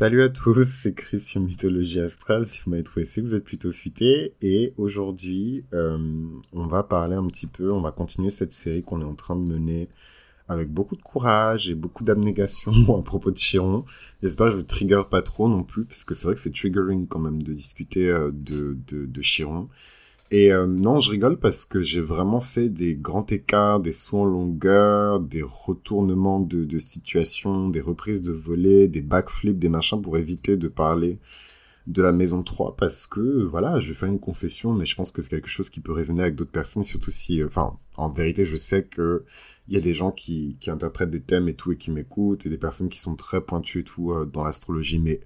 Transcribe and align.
Salut 0.00 0.22
à 0.22 0.28
tous, 0.28 0.62
c'est 0.62 0.94
Chris 0.94 1.18
sur 1.18 1.40
Mythologie 1.40 1.98
Astrale. 1.98 2.46
Si 2.46 2.60
vous 2.60 2.70
m'avez 2.70 2.84
trouvé, 2.84 3.04
c'est 3.04 3.20
que 3.20 3.26
vous 3.26 3.34
êtes 3.34 3.42
plutôt 3.42 3.72
futé. 3.72 4.32
Et 4.40 4.72
aujourd'hui, 4.76 5.64
euh, 5.74 5.98
on 6.52 6.68
va 6.68 6.84
parler 6.84 7.16
un 7.16 7.26
petit 7.26 7.48
peu, 7.48 7.72
on 7.72 7.80
va 7.80 7.90
continuer 7.90 8.30
cette 8.30 8.52
série 8.52 8.84
qu'on 8.84 9.00
est 9.00 9.04
en 9.04 9.16
train 9.16 9.34
de 9.34 9.40
mener 9.40 9.88
avec 10.46 10.70
beaucoup 10.70 10.94
de 10.94 11.02
courage 11.02 11.68
et 11.68 11.74
beaucoup 11.74 12.04
d'abnégation 12.04 12.70
à 12.96 13.02
propos 13.02 13.32
de 13.32 13.38
Chiron. 13.38 13.84
J'espère 14.22 14.46
que 14.46 14.52
je 14.52 14.56
vous 14.58 14.62
trigger 14.62 15.02
pas 15.10 15.20
trop 15.20 15.48
non 15.48 15.64
plus, 15.64 15.84
parce 15.84 16.04
que 16.04 16.14
c'est 16.14 16.26
vrai 16.26 16.34
que 16.34 16.40
c'est 16.40 16.54
triggering 16.54 17.08
quand 17.08 17.18
même 17.18 17.42
de 17.42 17.52
discuter 17.52 18.08
euh, 18.08 18.30
de, 18.32 19.20
Chiron. 19.20 19.68
Et 20.30 20.52
euh, 20.52 20.66
non, 20.66 21.00
je 21.00 21.10
rigole 21.10 21.38
parce 21.38 21.64
que 21.64 21.80
j'ai 21.80 22.02
vraiment 22.02 22.40
fait 22.40 22.68
des 22.68 22.94
grands 22.94 23.24
écarts, 23.26 23.80
des 23.80 23.92
sauts 23.92 24.18
en 24.18 24.24
longueur, 24.26 25.20
des 25.20 25.42
retournements 25.42 26.40
de, 26.40 26.64
de 26.64 26.78
situation, 26.78 27.70
des 27.70 27.80
reprises 27.80 28.20
de 28.20 28.32
volée, 28.32 28.88
des 28.88 29.00
backflips, 29.00 29.58
des 29.58 29.70
machins 29.70 30.02
pour 30.02 30.18
éviter 30.18 30.58
de 30.58 30.68
parler 30.68 31.18
de 31.86 32.02
la 32.02 32.12
maison 32.12 32.42
3 32.42 32.76
parce 32.76 33.06
que 33.06 33.44
voilà, 33.44 33.80
je 33.80 33.88
vais 33.88 33.94
faire 33.94 34.08
une 34.10 34.20
confession, 34.20 34.74
mais 34.74 34.84
je 34.84 34.94
pense 34.94 35.10
que 35.10 35.22
c'est 35.22 35.30
quelque 35.30 35.48
chose 35.48 35.70
qui 35.70 35.80
peut 35.80 35.92
résonner 35.92 36.22
avec 36.22 36.34
d'autres 36.34 36.50
personnes, 36.50 36.84
surtout 36.84 37.10
si, 37.10 37.40
euh, 37.40 37.46
enfin, 37.46 37.78
en 37.96 38.10
vérité, 38.10 38.44
je 38.44 38.56
sais 38.56 38.84
que 38.84 39.24
il 39.68 39.74
y 39.74 39.76
a 39.78 39.80
des 39.80 39.94
gens 39.94 40.10
qui, 40.12 40.56
qui 40.60 40.70
interprètent 40.70 41.10
des 41.10 41.20
thèmes 41.20 41.48
et 41.48 41.54
tout 41.54 41.72
et 41.72 41.76
qui 41.76 41.90
m'écoutent 41.90 42.46
et 42.46 42.50
des 42.50 42.58
personnes 42.58 42.88
qui 42.88 42.98
sont 42.98 43.16
très 43.16 43.40
pointues 43.40 43.80
et 43.80 43.84
tout 43.84 44.12
euh, 44.12 44.26
dans 44.26 44.44
l'astrologie, 44.44 44.98
mais 44.98 45.20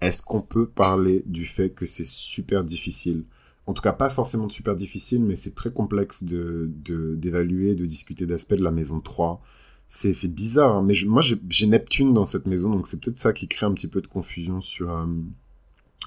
est-ce 0.00 0.22
qu'on 0.22 0.42
peut 0.42 0.66
parler 0.68 1.22
du 1.26 1.46
fait 1.46 1.70
que 1.70 1.86
c'est 1.86 2.06
super 2.06 2.64
difficile? 2.64 3.24
En 3.68 3.74
tout 3.74 3.82
cas 3.82 3.92
pas 3.92 4.08
forcément 4.08 4.48
super 4.48 4.74
difficile, 4.74 5.22
mais 5.22 5.36
c'est 5.36 5.54
très 5.54 5.70
complexe 5.70 6.24
de 6.24 6.70
d'évaluer, 7.16 7.74
de, 7.74 7.84
discuter 7.84 8.24
d'aspects 8.24 8.54
de 8.54 8.64
la 8.64 8.70
maison 8.70 9.00
3. 9.00 9.42
C'est 9.88 10.34
bizarre, 10.34 10.76
hein. 10.76 10.82
mais 10.82 10.94
moi 11.06 11.22
j'ai 11.22 11.66
Neptune 11.66 12.14
dans 12.14 12.24
cette 12.24 12.46
maison, 12.46 12.70
donc 12.70 12.86
c'est 12.86 12.98
peut-être 13.00 13.18
ça 13.18 13.34
qui 13.34 13.46
crée 13.46 13.66
un 13.66 13.72
petit 13.72 13.88
peu 13.88 14.00
de 14.00 14.06
confusion 14.06 14.62
sur 14.62 14.90
euh, 14.90 15.06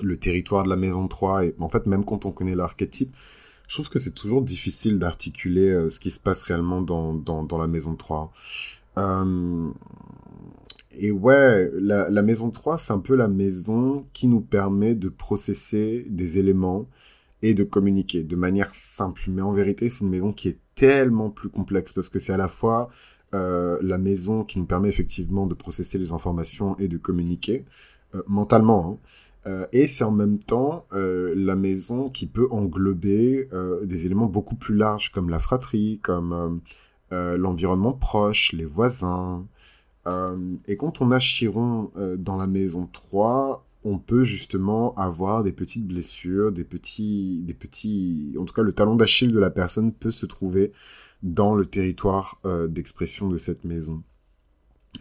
le 0.02 0.18
territoire 0.18 0.64
de 0.64 0.70
la 0.70 0.76
maison 0.76 1.08
3. 1.08 1.46
Et 1.46 1.56
en 1.60 1.70
fait, 1.70 1.86
même 1.86 2.04
quand 2.04 2.26
on 2.26 2.32
connaît 2.32 2.56
l'archétype, 2.56 3.14
je 3.68 3.76
trouve 3.76 3.90
que 3.90 4.00
c'est 4.00 4.16
toujours 4.16 4.42
difficile 4.42 4.98
d'articuler 4.98 5.70
euh, 5.70 5.90
ce 5.90 6.00
qui 6.00 6.10
se 6.10 6.20
passe 6.20 6.42
réellement 6.44 6.82
dans, 6.82 7.14
dans, 7.14 7.44
dans 7.44 7.60
la 7.60 7.68
maison 7.68 7.96
3. 7.96 8.34
Euh, 8.98 9.72
et 10.94 11.12
ouais, 11.12 11.70
la, 11.76 12.10
la 12.10 12.22
maison 12.24 12.50
3, 12.50 12.80
c'est 12.80 12.94
un 12.94 13.00
peu 13.00 13.16
la 13.16 13.28
maison 13.28 14.06
qui 14.14 14.28
nous 14.28 14.42
permet 14.42 14.96
de 14.96 15.10
processer 15.10 16.08
des 16.10 16.40
éléments 16.40 16.88
et 17.42 17.54
de 17.54 17.64
communiquer 17.64 18.24
de 18.24 18.36
manière 18.36 18.74
simple. 18.74 19.24
Mais 19.28 19.42
en 19.42 19.52
vérité, 19.52 19.90
c'est 19.90 20.04
une 20.04 20.12
maison 20.12 20.34
qui 20.34 20.50
est 20.50 20.60
tellement 20.76 21.30
plus 21.30 21.50
complexe 21.50 21.94
parce 21.94 22.10
que 22.10 22.20
c'est 22.20 22.34
à 22.34 22.38
la 22.38 22.48
fois 22.48 22.90
euh, 23.34 23.78
la 23.82 23.98
maison 23.98 24.44
qui 24.44 24.60
nous 24.60 24.66
permet 24.66 24.90
effectivement 24.90 25.48
de 25.48 25.54
processer 25.54 25.98
les 25.98 26.12
informations 26.12 26.78
et 26.80 26.88
de 26.88 26.98
communiquer 26.98 27.66
euh, 28.16 28.22
mentalement. 28.28 29.00
Hein. 29.46 29.50
Euh, 29.50 29.66
et 29.72 29.88
c'est 29.88 30.04
en 30.04 30.12
même 30.12 30.38
temps 30.38 30.86
la 30.92 31.56
maison 31.56 32.10
qui 32.10 32.28
peut 32.28 32.48
englober 32.52 33.48
des 33.84 34.06
éléments 34.06 34.28
beaucoup 34.28 34.56
plus 34.56 34.76
larges 34.76 35.12
comme 35.12 35.30
la 35.30 35.40
fratrie, 35.40 36.00
comme 36.04 36.62
l'environnement 37.12 37.94
proche, 37.94 38.52
les 38.54 38.66
voisins. 38.66 39.46
et 40.68 40.78
quand 40.78 41.02
on 41.02 41.12
a 41.12 41.20
Chiron 41.20 41.92
dans 42.18 42.38
la 42.38 42.48
maison 42.48 42.88
3, 42.92 43.66
on 43.84 43.98
peut 43.98 44.24
justement 44.24 44.94
avoir 44.96 45.44
des 45.44 45.52
petites 45.52 45.88
blessures, 45.88 46.52
des 46.52 46.64
petits, 46.64 47.42
des 47.44 47.54
petits, 47.54 48.36
en 48.38 48.46
tout 48.46 48.54
cas 48.54 48.62
le 48.62 48.74
talon 48.74 48.96
d'Achille 48.96 49.32
de 49.32 49.40
la 49.40 49.50
personne 49.50 49.92
peut 49.92 50.12
se 50.12 50.26
trouver 50.26 50.72
dans 51.24 51.56
le 51.56 51.66
territoire 51.66 52.40
euh, 52.46 52.68
d'expression 52.68 53.28
de 53.28 53.38
cette 53.38 53.64
maison 53.64 54.04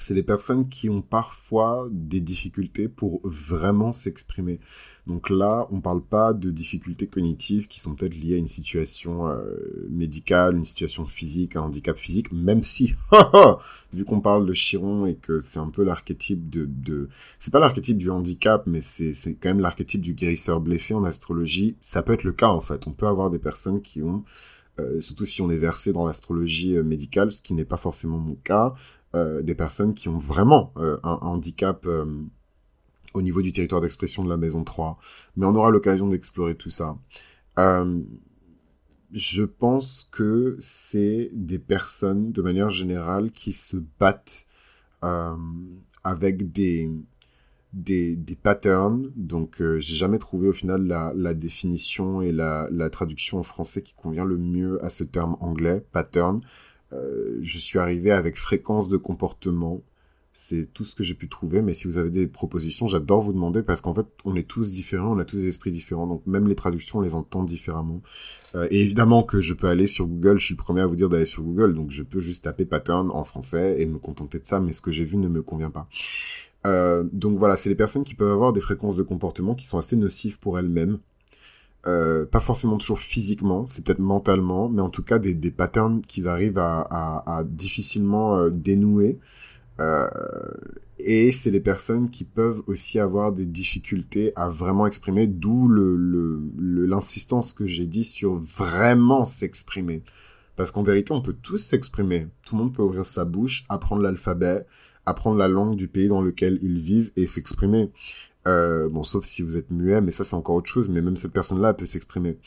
c'est 0.00 0.14
des 0.14 0.22
personnes 0.22 0.68
qui 0.68 0.88
ont 0.88 1.02
parfois 1.02 1.86
des 1.90 2.20
difficultés 2.20 2.88
pour 2.88 3.20
vraiment 3.22 3.92
s'exprimer. 3.92 4.58
Donc 5.06 5.28
là, 5.28 5.66
on 5.70 5.80
parle 5.80 6.02
pas 6.02 6.32
de 6.32 6.50
difficultés 6.50 7.06
cognitives 7.06 7.68
qui 7.68 7.80
sont 7.80 7.94
peut-être 7.94 8.14
liées 8.14 8.34
à 8.34 8.38
une 8.38 8.46
situation 8.46 9.28
euh, 9.28 9.88
médicale, 9.90 10.56
une 10.56 10.64
situation 10.64 11.04
physique, 11.06 11.56
un 11.56 11.62
handicap 11.62 11.98
physique, 11.98 12.32
même 12.32 12.62
si, 12.62 12.94
vu 13.92 14.04
qu'on 14.04 14.20
parle 14.20 14.46
de 14.46 14.52
Chiron 14.52 15.06
et 15.06 15.16
que 15.16 15.40
c'est 15.40 15.58
un 15.58 15.68
peu 15.68 15.84
l'archétype 15.84 16.48
de, 16.48 16.64
de... 16.66 17.08
c'est 17.38 17.52
pas 17.52 17.60
l'archétype 17.60 17.96
du 17.96 18.10
handicap, 18.10 18.66
mais 18.66 18.80
c'est, 18.80 19.12
quand 19.34 19.48
même 19.48 19.60
l'archétype 19.60 20.00
du 20.00 20.14
guérisseur 20.14 20.60
blessé 20.60 20.94
en 20.94 21.04
astrologie, 21.04 21.76
ça 21.80 22.02
peut 22.02 22.12
être 22.12 22.24
le 22.24 22.32
cas 22.32 22.48
en 22.48 22.60
fait. 22.60 22.86
On 22.86 22.92
peut 22.92 23.06
avoir 23.06 23.30
des 23.30 23.38
personnes 23.38 23.82
qui 23.82 24.02
ont 24.02 24.24
euh, 24.78 25.00
surtout 25.00 25.24
si 25.24 25.42
on 25.42 25.50
est 25.50 25.58
versé 25.58 25.92
dans 25.92 26.06
l'astrologie 26.06 26.76
euh, 26.76 26.82
médicale, 26.82 27.32
ce 27.32 27.42
qui 27.42 27.54
n'est 27.54 27.64
pas 27.64 27.76
forcément 27.76 28.18
mon 28.18 28.36
cas, 28.36 28.74
des 29.14 29.54
personnes 29.54 29.94
qui 29.94 30.08
ont 30.08 30.18
vraiment 30.18 30.72
euh, 30.76 30.98
un, 31.02 31.18
handicap 31.22 31.84
euh, 31.86 32.22
au 33.12 33.22
niveau 33.22 33.42
du 33.42 33.52
territoire 33.52 33.80
d'expression 33.80 34.24
de 34.24 34.28
la 34.28 34.36
maison 34.36 34.62
3. 34.62 34.98
Mais 35.36 35.46
on 35.46 35.54
aura 35.54 35.70
l'occasion 35.70 36.08
d'explorer 36.08 36.54
tout 36.54 36.70
ça. 36.70 36.96
je 39.12 39.42
pense 39.42 40.08
que 40.12 40.56
c'est 40.60 41.30
des 41.32 41.58
personnes, 41.58 42.30
de 42.30 42.42
manière 42.42 42.70
générale, 42.70 43.32
qui 43.32 43.52
se 43.52 43.76
battent 43.98 44.46
avec 45.02 46.52
des, 46.52 46.88
des, 47.72 48.38
patterns. 48.40 49.10
Donc, 49.16 49.56
j'ai 49.58 49.96
jamais 49.96 50.18
trouvé 50.18 50.46
au 50.48 50.52
final 50.52 50.86
la, 50.86 51.34
définition 51.34 52.22
et 52.22 52.30
la 52.30 52.90
traduction 52.90 53.38
en 53.40 53.42
français 53.42 53.82
qui 53.82 53.94
convient 53.94 54.24
le 54.24 54.38
mieux 54.38 54.82
à 54.84 54.88
ce 54.88 55.02
terme 55.02 55.36
anglais, 55.40 55.84
pattern. 55.90 56.40
Euh, 56.92 57.38
je 57.40 57.58
suis 57.58 57.78
arrivé 57.78 58.10
avec 58.10 58.36
fréquence 58.36 58.88
de 58.88 58.96
comportement. 58.96 59.82
C'est 60.32 60.72
tout 60.72 60.84
ce 60.84 60.94
que 60.94 61.04
j'ai 61.04 61.14
pu 61.14 61.28
trouver, 61.28 61.62
mais 61.62 61.74
si 61.74 61.86
vous 61.86 61.98
avez 61.98 62.10
des 62.10 62.26
propositions, 62.26 62.88
j'adore 62.88 63.20
vous 63.20 63.32
demander 63.32 63.62
parce 63.62 63.80
qu'en 63.80 63.94
fait, 63.94 64.06
on 64.24 64.34
est 64.36 64.48
tous 64.48 64.70
différents, 64.70 65.14
on 65.14 65.18
a 65.18 65.24
tous 65.24 65.36
des 65.36 65.48
esprits 65.48 65.70
différents, 65.70 66.06
donc 66.06 66.26
même 66.26 66.48
les 66.48 66.54
traductions, 66.54 66.98
on 66.98 67.02
les 67.02 67.14
entend 67.14 67.44
différemment. 67.44 68.00
Euh, 68.54 68.66
et 68.70 68.80
évidemment 68.80 69.22
que 69.22 69.40
je 69.40 69.54
peux 69.54 69.68
aller 69.68 69.86
sur 69.86 70.06
Google, 70.06 70.38
je 70.38 70.46
suis 70.46 70.54
le 70.54 70.58
premier 70.58 70.80
à 70.80 70.86
vous 70.86 70.96
dire 70.96 71.08
d'aller 71.08 71.26
sur 71.26 71.42
Google, 71.42 71.74
donc 71.74 71.90
je 71.90 72.02
peux 72.02 72.20
juste 72.20 72.44
taper 72.44 72.64
pattern 72.64 73.10
en 73.10 73.22
français 73.22 73.80
et 73.80 73.86
me 73.86 73.98
contenter 73.98 74.38
de 74.38 74.46
ça, 74.46 74.60
mais 74.60 74.72
ce 74.72 74.80
que 74.80 74.90
j'ai 74.90 75.04
vu 75.04 75.18
ne 75.18 75.28
me 75.28 75.42
convient 75.42 75.70
pas. 75.70 75.88
Euh, 76.66 77.04
donc 77.12 77.38
voilà, 77.38 77.56
c'est 77.56 77.68
les 77.68 77.74
personnes 77.74 78.04
qui 78.04 78.14
peuvent 78.14 78.32
avoir 78.32 78.52
des 78.52 78.60
fréquences 78.60 78.96
de 78.96 79.02
comportement 79.02 79.54
qui 79.54 79.66
sont 79.66 79.78
assez 79.78 79.96
nocives 79.96 80.38
pour 80.38 80.58
elles-mêmes, 80.58 80.98
euh, 81.86 82.26
pas 82.26 82.40
forcément 82.40 82.76
toujours 82.76 83.00
physiquement, 83.00 83.66
c'est 83.66 83.84
peut-être 83.84 84.00
mentalement, 84.00 84.68
mais 84.68 84.82
en 84.82 84.90
tout 84.90 85.02
cas 85.02 85.18
des, 85.18 85.34
des 85.34 85.50
patterns 85.50 86.02
qu'ils 86.02 86.28
arrivent 86.28 86.58
à, 86.58 86.80
à, 86.80 87.38
à 87.38 87.44
difficilement 87.44 88.36
euh, 88.36 88.50
dénouer. 88.50 89.18
Euh, 89.80 90.08
et 90.98 91.32
c'est 91.32 91.50
les 91.50 91.60
personnes 91.60 92.10
qui 92.10 92.24
peuvent 92.24 92.62
aussi 92.66 92.98
avoir 92.98 93.32
des 93.32 93.46
difficultés 93.46 94.32
à 94.36 94.50
vraiment 94.50 94.86
exprimer, 94.86 95.26
d'où 95.26 95.68
l'insistance 95.68 97.54
le, 97.58 97.64
le, 97.64 97.66
que 97.66 97.72
j'ai 97.72 97.86
dit 97.86 98.04
sur 98.04 98.34
vraiment 98.34 99.24
s'exprimer. 99.24 100.02
Parce 100.56 100.70
qu'en 100.72 100.82
vérité, 100.82 101.12
on 101.12 101.22
peut 101.22 101.36
tous 101.40 101.56
s'exprimer. 101.56 102.26
Tout 102.44 102.56
le 102.56 102.64
monde 102.64 102.74
peut 102.74 102.82
ouvrir 102.82 103.06
sa 103.06 103.24
bouche, 103.24 103.64
apprendre 103.70 104.02
l'alphabet, 104.02 104.66
apprendre 105.06 105.38
la 105.38 105.48
langue 105.48 105.76
du 105.76 105.88
pays 105.88 106.08
dans 106.08 106.20
lequel 106.20 106.58
ils 106.60 106.78
vivent 106.78 107.10
et 107.16 107.26
s'exprimer. 107.26 107.90
Euh, 108.46 108.88
bon, 108.88 109.02
sauf 109.02 109.24
si 109.24 109.42
vous 109.42 109.56
êtes 109.56 109.70
muet, 109.70 110.00
mais 110.00 110.12
ça 110.12 110.24
c'est 110.24 110.34
encore 110.34 110.56
autre 110.56 110.70
chose. 110.70 110.88
Mais 110.88 111.00
même 111.00 111.16
cette 111.16 111.32
personne-là 111.32 111.74
peut 111.74 111.86
s'exprimer. 111.86 112.38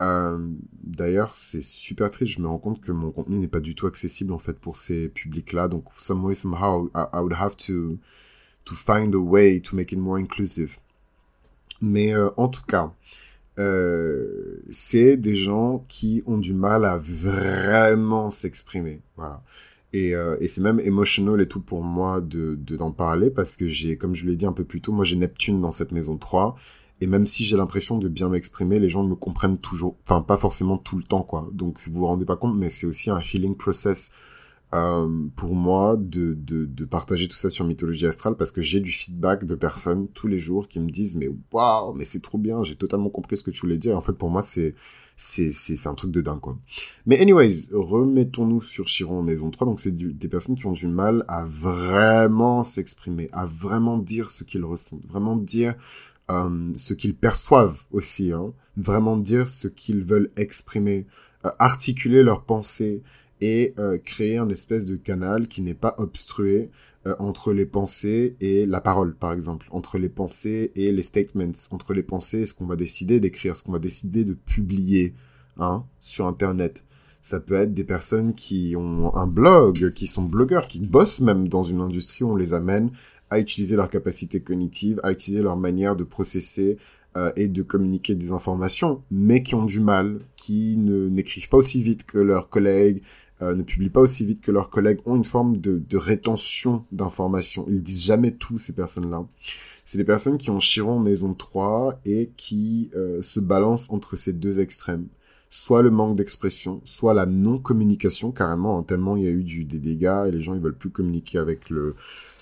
Euh, 0.00 0.38
D'ailleurs, 0.82 1.34
c'est 1.36 1.62
super 1.62 2.10
triste. 2.10 2.34
Je 2.34 2.42
me 2.42 2.48
rends 2.48 2.58
compte 2.58 2.80
que 2.80 2.92
mon 2.92 3.10
contenu 3.10 3.38
n'est 3.38 3.48
pas 3.48 3.60
du 3.60 3.74
tout 3.74 3.86
accessible 3.86 4.32
en 4.32 4.38
fait 4.38 4.58
pour 4.58 4.76
ces 4.76 5.08
publics-là. 5.08 5.68
Donc, 5.68 5.84
some 5.96 6.24
way, 6.24 6.34
somehow, 6.34 6.90
I, 6.94 7.20
would 7.20 7.34
have 7.34 7.56
to 7.68 7.98
to 8.64 8.74
find 8.74 9.14
a 9.14 9.18
way 9.18 9.60
to 9.60 9.74
make 9.76 9.92
it 9.92 9.98
more 9.98 10.18
inclusive. 10.18 10.76
Mais 11.80 12.14
euh, 12.14 12.30
en 12.36 12.48
tout 12.48 12.62
cas, 12.62 12.92
euh, 13.58 14.62
c'est 14.70 15.16
des 15.16 15.36
gens 15.36 15.84
qui 15.88 16.22
ont 16.26 16.38
du 16.38 16.54
mal 16.54 16.84
à 16.84 16.98
vraiment 16.98 18.30
s'exprimer. 18.30 19.00
Voilà. 19.16 19.42
Et, 19.92 20.14
euh, 20.14 20.36
et 20.40 20.48
c'est 20.48 20.62
même 20.62 20.80
emotional 20.80 21.40
et 21.40 21.48
tout 21.48 21.60
pour 21.60 21.82
moi 21.82 22.20
de 22.20 22.54
d'en 22.54 22.92
parler 22.92 23.30
parce 23.30 23.56
que 23.56 23.66
j'ai, 23.66 23.96
comme 23.96 24.14
je 24.14 24.26
l'ai 24.26 24.36
dit 24.36 24.46
un 24.46 24.52
peu 24.52 24.64
plus 24.64 24.80
tôt, 24.80 24.92
moi 24.92 25.04
j'ai 25.04 25.16
Neptune 25.16 25.60
dans 25.60 25.70
cette 25.70 25.92
maison 25.92 26.16
3. 26.16 26.56
Et 27.00 27.06
même 27.06 27.26
si 27.26 27.44
j'ai 27.44 27.56
l'impression 27.56 27.98
de 27.98 28.08
bien 28.08 28.28
m'exprimer, 28.28 28.78
les 28.78 28.88
gens 28.88 29.02
me 29.02 29.16
comprennent 29.16 29.58
toujours, 29.58 29.96
enfin 30.04 30.22
pas 30.22 30.36
forcément 30.36 30.78
tout 30.78 30.96
le 30.96 31.02
temps 31.02 31.22
quoi. 31.22 31.48
Donc 31.52 31.80
vous 31.88 32.00
vous 32.00 32.06
rendez 32.06 32.24
pas 32.24 32.36
compte, 32.36 32.56
mais 32.56 32.70
c'est 32.70 32.86
aussi 32.86 33.10
un 33.10 33.20
healing 33.20 33.56
process 33.56 34.12
euh, 34.74 35.26
pour 35.36 35.54
moi 35.54 35.96
de, 35.98 36.34
de, 36.34 36.64
de, 36.64 36.84
partager 36.86 37.28
tout 37.28 37.36
ça 37.36 37.50
sur 37.50 37.64
Mythologie 37.66 38.06
Astrale 38.06 38.36
parce 38.36 38.52
que 38.52 38.62
j'ai 38.62 38.80
du 38.80 38.90
feedback 38.90 39.44
de 39.44 39.54
personnes 39.54 40.08
tous 40.08 40.28
les 40.28 40.38
jours 40.38 40.66
qui 40.66 40.80
me 40.80 40.90
disent 40.90 41.14
mais 41.14 41.28
waouh, 41.52 41.92
mais 41.92 42.04
c'est 42.04 42.20
trop 42.20 42.38
bien, 42.38 42.62
j'ai 42.62 42.76
totalement 42.76 43.10
compris 43.10 43.36
ce 43.36 43.42
que 43.42 43.50
tu 43.50 43.60
voulais 43.60 43.76
dire. 43.76 43.96
En 43.96 44.00
fait, 44.00 44.14
pour 44.14 44.30
moi, 44.30 44.40
c'est 44.42 44.74
c'est 45.14 45.52
c'est 45.52 45.86
un 45.86 45.94
truc 45.94 46.10
de 46.10 46.22
dingue 46.22 46.40
quoi. 46.40 46.58
Mais 47.04 47.20
anyways, 47.20 47.68
remettons-nous 47.72 48.62
sur 48.62 48.86
Chiron 48.86 49.22
maison 49.22 49.50
3. 49.50 49.66
Donc 49.66 49.78
c'est 49.78 49.96
des 49.96 50.28
personnes 50.28 50.56
qui 50.56 50.66
ont 50.66 50.72
du 50.72 50.88
mal 50.88 51.24
à 51.28 51.44
vraiment 51.44 52.64
s'exprimer, 52.64 53.28
à 53.32 53.44
vraiment 53.44 53.98
dire 53.98 54.30
ce 54.30 54.42
qu'ils 54.42 54.64
ressentent, 54.64 55.04
vraiment 55.06 55.36
dire 55.36 55.74
euh, 56.30 56.72
ce 56.76 56.94
qu'ils 56.94 57.14
perçoivent 57.14 57.78
aussi, 57.90 58.32
hein, 58.32 58.52
vraiment 58.76 59.16
dire 59.16 59.48
ce 59.48 59.68
qu'ils 59.68 60.02
veulent 60.02 60.30
exprimer, 60.36 61.06
euh, 61.44 61.50
articuler 61.58 62.22
leurs 62.22 62.42
pensées 62.44 63.02
et 63.42 63.74
euh, 63.80 63.98
créer 63.98 64.38
un 64.38 64.48
espèce 64.48 64.86
de 64.86 64.94
canal 64.94 65.48
qui 65.48 65.62
n'est 65.62 65.74
pas 65.74 65.96
obstrué 65.98 66.70
euh, 67.08 67.16
entre 67.18 67.52
les 67.52 67.66
pensées 67.66 68.36
et 68.40 68.64
la 68.66 68.80
parole, 68.80 69.16
par 69.16 69.32
exemple, 69.32 69.66
entre 69.72 69.98
les 69.98 70.08
pensées 70.08 70.70
et 70.76 70.92
les 70.92 71.02
statements, 71.02 71.50
entre 71.72 71.92
les 71.92 72.04
pensées 72.04 72.42
et 72.42 72.46
ce 72.46 72.54
qu'on 72.54 72.66
va 72.66 72.76
décider 72.76 73.18
d'écrire, 73.18 73.56
ce 73.56 73.64
qu'on 73.64 73.72
va 73.72 73.80
décider 73.80 74.24
de 74.24 74.34
publier 74.34 75.14
hein, 75.58 75.84
sur 75.98 76.28
Internet. 76.28 76.84
Ça 77.20 77.40
peut 77.40 77.54
être 77.54 77.74
des 77.74 77.84
personnes 77.84 78.34
qui 78.34 78.74
ont 78.76 79.12
un 79.16 79.26
blog, 79.26 79.92
qui 79.92 80.06
sont 80.06 80.22
blogueurs, 80.22 80.68
qui 80.68 80.78
bossent 80.78 81.20
même 81.20 81.48
dans 81.48 81.64
une 81.64 81.80
industrie 81.80 82.22
où 82.22 82.30
on 82.30 82.36
les 82.36 82.54
amène 82.54 82.92
à 83.28 83.40
utiliser 83.40 83.74
leur 83.74 83.90
capacité 83.90 84.40
cognitive, 84.40 85.00
à 85.02 85.10
utiliser 85.10 85.42
leur 85.42 85.56
manière 85.56 85.96
de 85.96 86.04
processer 86.04 86.78
euh, 87.16 87.32
et 87.34 87.48
de 87.48 87.62
communiquer 87.62 88.14
des 88.14 88.30
informations, 88.30 89.02
mais 89.10 89.42
qui 89.42 89.56
ont 89.56 89.64
du 89.64 89.80
mal, 89.80 90.20
qui 90.36 90.76
ne 90.76 91.08
n'écrivent 91.08 91.48
pas 91.48 91.56
aussi 91.56 91.82
vite 91.82 92.06
que 92.06 92.18
leurs 92.18 92.48
collègues, 92.48 93.02
euh, 93.42 93.56
ne 93.56 93.62
publient 93.62 93.90
pas 93.90 94.00
aussi 94.00 94.24
vite 94.24 94.40
que 94.40 94.52
leurs 94.52 94.70
collègues, 94.70 95.00
ont 95.04 95.16
une 95.16 95.24
forme 95.24 95.56
de, 95.56 95.96
rétention 95.96 96.84
d'informations. 96.92 97.66
Ils 97.68 97.82
disent 97.82 98.04
jamais 98.04 98.30
tout, 98.32 98.58
ces 98.58 98.72
personnes-là. 98.72 99.26
C'est 99.84 99.98
des 99.98 100.04
personnes 100.04 100.38
qui 100.38 100.50
ont 100.50 100.60
Chiron 100.60 101.00
maison 101.00 101.34
3 101.34 102.00
et 102.04 102.30
qui 102.36 102.90
euh, 102.94 103.20
se 103.22 103.40
balancent 103.40 103.90
entre 103.90 104.14
ces 104.16 104.32
deux 104.32 104.60
extrêmes. 104.60 105.06
Soit 105.50 105.82
le 105.82 105.90
manque 105.90 106.16
d'expression, 106.16 106.80
soit 106.84 107.14
la 107.14 107.26
non-communication, 107.26 108.30
carrément, 108.30 108.78
hein, 108.78 108.84
tellement 108.84 109.16
il 109.16 109.24
y 109.24 109.26
a 109.26 109.30
eu 109.30 109.42
du, 109.42 109.64
des 109.64 109.80
dégâts 109.80 110.24
et 110.28 110.30
les 110.30 110.40
gens 110.40 110.54
ils 110.54 110.60
veulent 110.60 110.76
plus 110.76 110.90
communiquer 110.90 111.38
avec 111.38 111.68
le, 111.68 111.94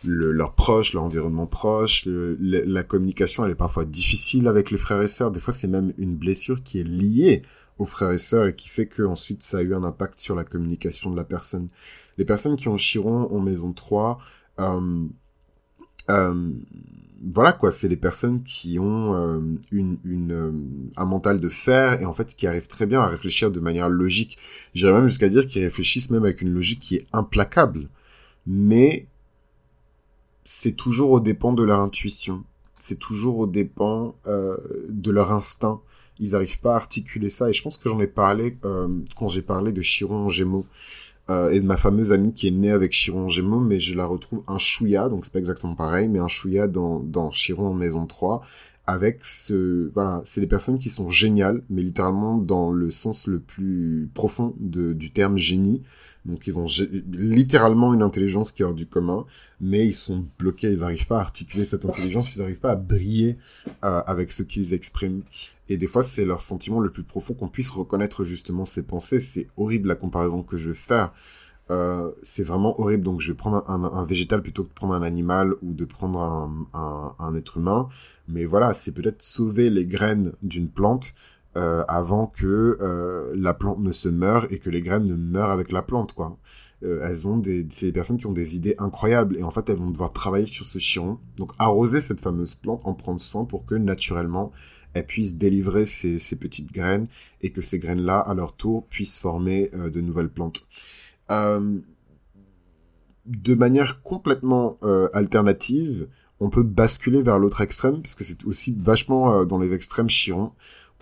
le, 0.05 0.31
leurs 0.33 0.55
proches, 0.55 0.93
leur 0.93 1.03
environnement 1.03 1.47
proche. 1.47 2.07
la 2.07 2.83
communication, 2.85 3.45
elle 3.45 3.53
est 3.53 3.57
parfois 3.57 3.85
difficile 3.85 4.47
avec 4.47 4.71
les 4.71 4.79
frères 4.79 5.03
et 5.03 5.09
sœurs. 5.09 5.31
Des 5.31 5.41
fois, 5.41 5.53
c'est 5.53 5.67
même 5.67 5.93
une 5.99 6.15
blessure 6.15 6.63
qui 6.63 6.79
est 6.79 6.85
liée 6.85 7.43
aux 7.81 7.87
frères 7.87 8.13
et 8.13 8.19
sœurs 8.19 8.47
et 8.47 8.55
qui 8.55 8.69
fait 8.69 8.87
que 8.87 9.03
ensuite 9.03 9.43
ça 9.43 9.59
a 9.59 9.63
eu 9.63 9.75
un 9.75 9.83
impact 9.83 10.19
sur 10.19 10.37
la 10.37 10.45
communication 10.45 11.11
de 11.11 11.17
la 11.17 11.25
personne. 11.25 11.69
Les 12.19 12.27
personnes 12.27 12.57
qui 12.57 12.69
ont 12.69 12.77
Chiron 12.77 13.35
en 13.35 13.41
maison 13.41 13.73
3, 13.73 14.19
euh, 14.61 15.07
euh, 16.11 16.53
voilà 17.23 17.53
quoi, 17.53 17.71
c'est 17.71 17.89
des 17.89 17.97
personnes 17.97 18.43
qui 18.43 18.79
ont 18.79 19.15
euh, 19.15 19.41
une, 19.73 19.99
une 20.05 20.91
un 20.97 21.07
mental 21.07 21.41
de 21.41 21.49
fer 21.49 22.01
et 22.03 22.05
en 22.05 22.13
fait 22.13 22.37
qui 22.37 22.47
arrivent 22.47 22.67
très 22.67 22.85
bien 22.85 23.01
à 23.01 23.07
réfléchir 23.07 23.51
de 23.51 23.61
manière 23.61 23.89
logique. 23.89 24.37
J'irais 24.75 24.93
même 24.93 25.09
jusqu'à 25.09 25.31
dire 25.31 25.47
qu'ils 25.47 25.65
réfléchissent 25.65 26.11
même 26.11 26.25
avec 26.25 26.43
une 26.43 26.53
logique 26.53 26.81
qui 26.81 26.97
est 26.97 27.07
implacable. 27.13 27.89
Mais 28.47 29.07
c'est 30.45 30.77
toujours 30.77 31.13
au 31.13 31.21
dépend 31.21 31.55
de 31.55 31.63
leur 31.63 31.81
intuition. 31.81 32.45
C'est 32.79 32.99
toujours 32.99 33.39
au 33.39 33.47
dépend 33.47 34.17
euh, 34.27 34.57
de 34.89 35.11
leur 35.11 35.33
instinct 35.33 35.81
ils 36.21 36.33
n'arrivent 36.33 36.61
pas 36.61 36.75
à 36.75 36.77
articuler 36.77 37.31
ça. 37.31 37.49
Et 37.49 37.53
je 37.53 37.63
pense 37.63 37.79
que 37.79 37.89
j'en 37.89 38.01
ai 38.01 38.07
parlé 38.07 38.57
euh, 38.65 38.89
quand 39.17 39.29
j'ai 39.29 39.43
parlé 39.43 39.73
de 39.73 39.81
Chiron 39.81 40.27
en 40.27 40.29
Gémeaux 40.29 40.67
euh, 41.31 41.51
et 41.51 41.61
de 41.61 41.67
ma 41.67 41.77
fameuse 41.77 42.13
amie 42.13 42.33
qui 42.33 42.49
est 42.49 42.53
née 42.53 42.71
avec 42.71 42.93
Chiron 42.93 43.27
en 43.27 43.29
Gémeaux, 43.29 43.61
mais 43.61 43.81
je 43.81 43.97
la 43.97 44.07
retrouve 44.07 44.45
un 44.47 44.59
chouïa, 44.59 45.09
donc 45.09 45.25
c'est 45.25 45.33
pas 45.33 45.39
exactement 45.39 45.75
pareil, 45.75 46.09
mais 46.09 46.19
un 46.19 46.29
chouïa 46.29 46.69
dans, 46.69 47.01
dans 47.01 47.31
Chiron 47.31 47.69
en 47.69 47.75
Maison 47.75 48.07
3, 48.07 48.43
avec 48.87 49.25
ce... 49.25 49.91
Voilà, 49.95 50.21
c'est 50.25 50.41
des 50.41 50.47
personnes 50.47 50.79
qui 50.79 50.91
sont 50.91 51.09
géniales, 51.09 51.63
mais 51.71 51.83
littéralement 51.83 52.37
dans 52.37 52.71
le 52.71 52.91
sens 52.91 53.27
le 53.27 53.39
plus 53.39 54.11
profond 54.13 54.55
de, 54.59 54.93
du 54.93 55.11
terme 55.11 55.39
génie. 55.39 55.83
Donc 56.27 56.47
ils 56.47 56.59
ont 56.59 56.67
littéralement 57.13 57.95
une 57.95 58.03
intelligence 58.03 58.53
qui 58.53 58.63
est 58.63 58.65
hors 58.65 58.75
du 58.75 58.87
commun, 58.87 59.25
mais 59.61 59.87
ils 59.87 59.95
sont 59.95 60.27
bloqués, 60.39 60.73
ils 60.73 60.81
n'arrivent 60.81 61.07
pas 61.07 61.19
à 61.19 61.23
articuler 61.23 61.65
cette 61.65 61.85
intelligence, 61.85 62.35
ils 62.35 62.41
n'arrivent 62.41 62.61
pas 62.61 62.73
à 62.73 62.77
briller 62.77 63.39
euh, 63.85 64.03
avec 64.07 64.33
ce 64.33 64.43
qu'ils 64.43 64.75
expriment. 64.75 65.23
Et 65.71 65.77
des 65.77 65.87
fois, 65.87 66.03
c'est 66.03 66.25
leur 66.25 66.43
sentiment 66.43 66.81
le 66.81 66.91
plus 66.91 67.05
profond 67.05 67.33
qu'on 67.33 67.49
puisse 67.49 67.71
reconnaître 67.71 68.25
justement 68.25 68.65
ces 68.65 68.83
pensées. 68.83 69.21
C'est 69.21 69.47
horrible 69.57 69.89
la 69.89 69.95
comparaison 69.95 70.43
que 70.43 70.57
je 70.57 70.71
vais 70.71 70.77
faire. 70.77 71.13
Euh, 71.71 72.11
c'est 72.25 72.43
vraiment 72.43 72.81
horrible. 72.81 73.05
Donc, 73.05 73.21
je 73.21 73.31
vais 73.31 73.37
prendre 73.37 73.63
un, 73.71 74.05
végétal 74.05 74.43
plutôt 74.43 74.65
que 74.65 74.71
de 74.71 74.75
prendre 74.75 74.95
un 74.95 75.03
animal 75.03 75.55
ou 75.63 75.73
de 75.73 75.85
prendre 75.85 76.19
un, 76.75 77.35
être 77.37 77.59
humain. 77.59 77.89
Mais 78.27 78.47
voilà, 78.47 78.75
c'est 78.75 78.93
peut-être 78.93 79.23
sauver 79.23 79.71
les 79.71 79.87
graines 79.87 80.33
d'une 80.43 80.69
plante 80.69 81.15
euh, 81.57 81.85
avant 81.87 82.27
que 82.27 82.77
euh, 82.81 83.33
la 83.37 83.55
plante 83.55 83.79
ne 83.79 83.93
se 83.93 84.09
meure 84.09 84.53
et 84.53 84.59
que 84.59 84.71
les 84.71 84.83
graines 84.83 85.07
ne 85.07 85.15
meurent 85.15 85.51
avec 85.51 85.71
la 85.71 85.83
plante, 85.83 86.15
quoi. 86.15 86.37
Elles 86.83 87.29
ont 87.29 87.37
des, 87.37 87.67
c'est 87.69 87.87
des 87.87 87.93
personnes 87.93 88.17
qui 88.17 88.27
ont 88.27 88.33
des 88.33 88.57
idées 88.57 88.75
incroyables 88.79 89.37
et 89.37 89.43
en 89.43 89.51
fait 89.51 89.69
elles 89.69 89.77
vont 89.77 89.91
devoir 89.91 90.15
travailler 90.15 90.47
sur 90.47 90.65
ce 90.65 90.79
chiron, 90.79 91.19
donc 91.37 91.53
arroser 91.59 92.01
cette 92.01 92.23
fameuse 92.23 92.55
plante, 92.55 92.81
en 92.85 92.95
prendre 92.95 93.21
soin 93.21 93.45
pour 93.45 93.67
que 93.67 93.75
naturellement 93.75 94.51
elles 94.95 95.07
puissent 95.07 95.39
délivrer 95.39 95.87
ces, 95.87 96.19
petites 96.37 96.73
graines 96.73 97.07
et 97.43 97.51
que 97.51 97.63
ces 97.63 97.79
graines-là, 97.79 98.19
à 98.19 98.35
leur 98.35 98.55
tour, 98.55 98.87
puissent 98.87 99.19
former 99.19 99.71
euh, 99.75 99.91
de 99.91 100.01
nouvelles 100.01 100.29
plantes. 100.29 100.67
Euh, 101.31 101.79
de 103.27 103.55
manière 103.55 104.03
complètement 104.03 104.79
euh, 104.83 105.09
alternative, 105.13 106.09
on 106.41 106.51
peut 106.51 106.63
basculer 106.63 107.23
vers 107.23 107.39
l'autre 107.39 107.61
extrême, 107.61 108.03
parce 108.03 108.15
que 108.15 108.25
c'est 108.25 108.45
aussi 108.45 108.75
vachement 108.77 109.45
dans 109.45 109.59
les 109.59 109.73
extrêmes 109.75 110.09
chiron, 110.09 110.53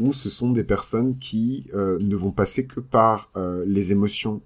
où 0.01 0.13
ce 0.13 0.29
sont 0.29 0.51
des 0.51 0.65
personnes 0.65 1.17
qui 1.19 1.67
ne 1.75 2.17
vont 2.17 2.33
passer 2.33 2.67
que 2.67 2.81
par 2.81 3.31
les 3.65 3.93
émotions, 3.93 4.43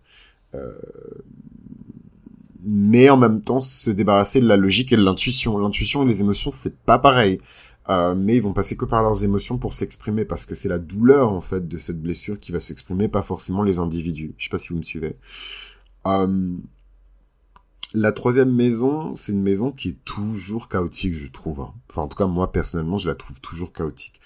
mais 2.62 3.08
en 3.08 3.16
même 3.16 3.40
temps 3.40 3.62
se 3.62 3.90
débarrasser 3.90 4.40
de 4.40 4.46
la 4.46 4.58
logique 4.58 4.92
et 4.92 4.96
de 4.96 5.02
l'intuition. 5.02 5.56
L'intuition 5.56 6.02
et 6.02 6.06
les 6.06 6.20
émotions, 6.20 6.50
c'est 6.50 6.76
pas 6.76 6.98
pareil. 6.98 7.40
Euh, 7.88 8.14
mais 8.14 8.36
ils 8.36 8.42
vont 8.42 8.52
passer 8.52 8.76
que 8.76 8.84
par 8.84 9.02
leurs 9.02 9.24
émotions 9.24 9.58
pour 9.58 9.72
s'exprimer 9.72 10.24
parce 10.24 10.46
que 10.46 10.54
c'est 10.54 10.68
la 10.68 10.78
douleur 10.78 11.32
en 11.32 11.40
fait 11.40 11.66
de 11.66 11.78
cette 11.78 12.00
blessure 12.00 12.38
qui 12.38 12.52
va 12.52 12.60
s'exprimer, 12.60 13.08
pas 13.08 13.22
forcément 13.22 13.62
les 13.64 13.78
individus. 13.78 14.34
Je 14.38 14.44
sais 14.44 14.50
pas 14.50 14.58
si 14.58 14.68
vous 14.68 14.76
me 14.76 14.82
suivez. 14.82 15.16
Euh, 16.06 16.56
la 17.94 18.12
troisième 18.12 18.52
maison, 18.54 19.14
c'est 19.14 19.32
une 19.32 19.42
maison 19.42 19.72
qui 19.72 19.90
est 19.90 20.04
toujours 20.04 20.68
chaotique, 20.68 21.14
je 21.14 21.28
trouve. 21.28 21.60
Hein. 21.60 21.74
Enfin, 21.90 22.02
en 22.02 22.08
tout 22.08 22.16
cas, 22.16 22.26
moi 22.26 22.52
personnellement, 22.52 22.98
je 22.98 23.08
la 23.08 23.14
trouve 23.16 23.40
toujours 23.40 23.72
chaotique. 23.72 24.20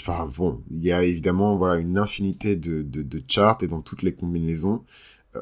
Enfin 0.00 0.28
bon, 0.36 0.60
il 0.70 0.82
y 0.82 0.92
a 0.92 1.04
évidemment 1.04 1.56
voilà 1.56 1.78
une 1.80 1.96
infinité 1.96 2.56
de, 2.56 2.82
de, 2.82 3.02
de 3.02 3.22
charts 3.28 3.58
et 3.62 3.68
dans 3.68 3.82
toutes 3.82 4.02
les 4.02 4.12
combinaisons, 4.12 4.84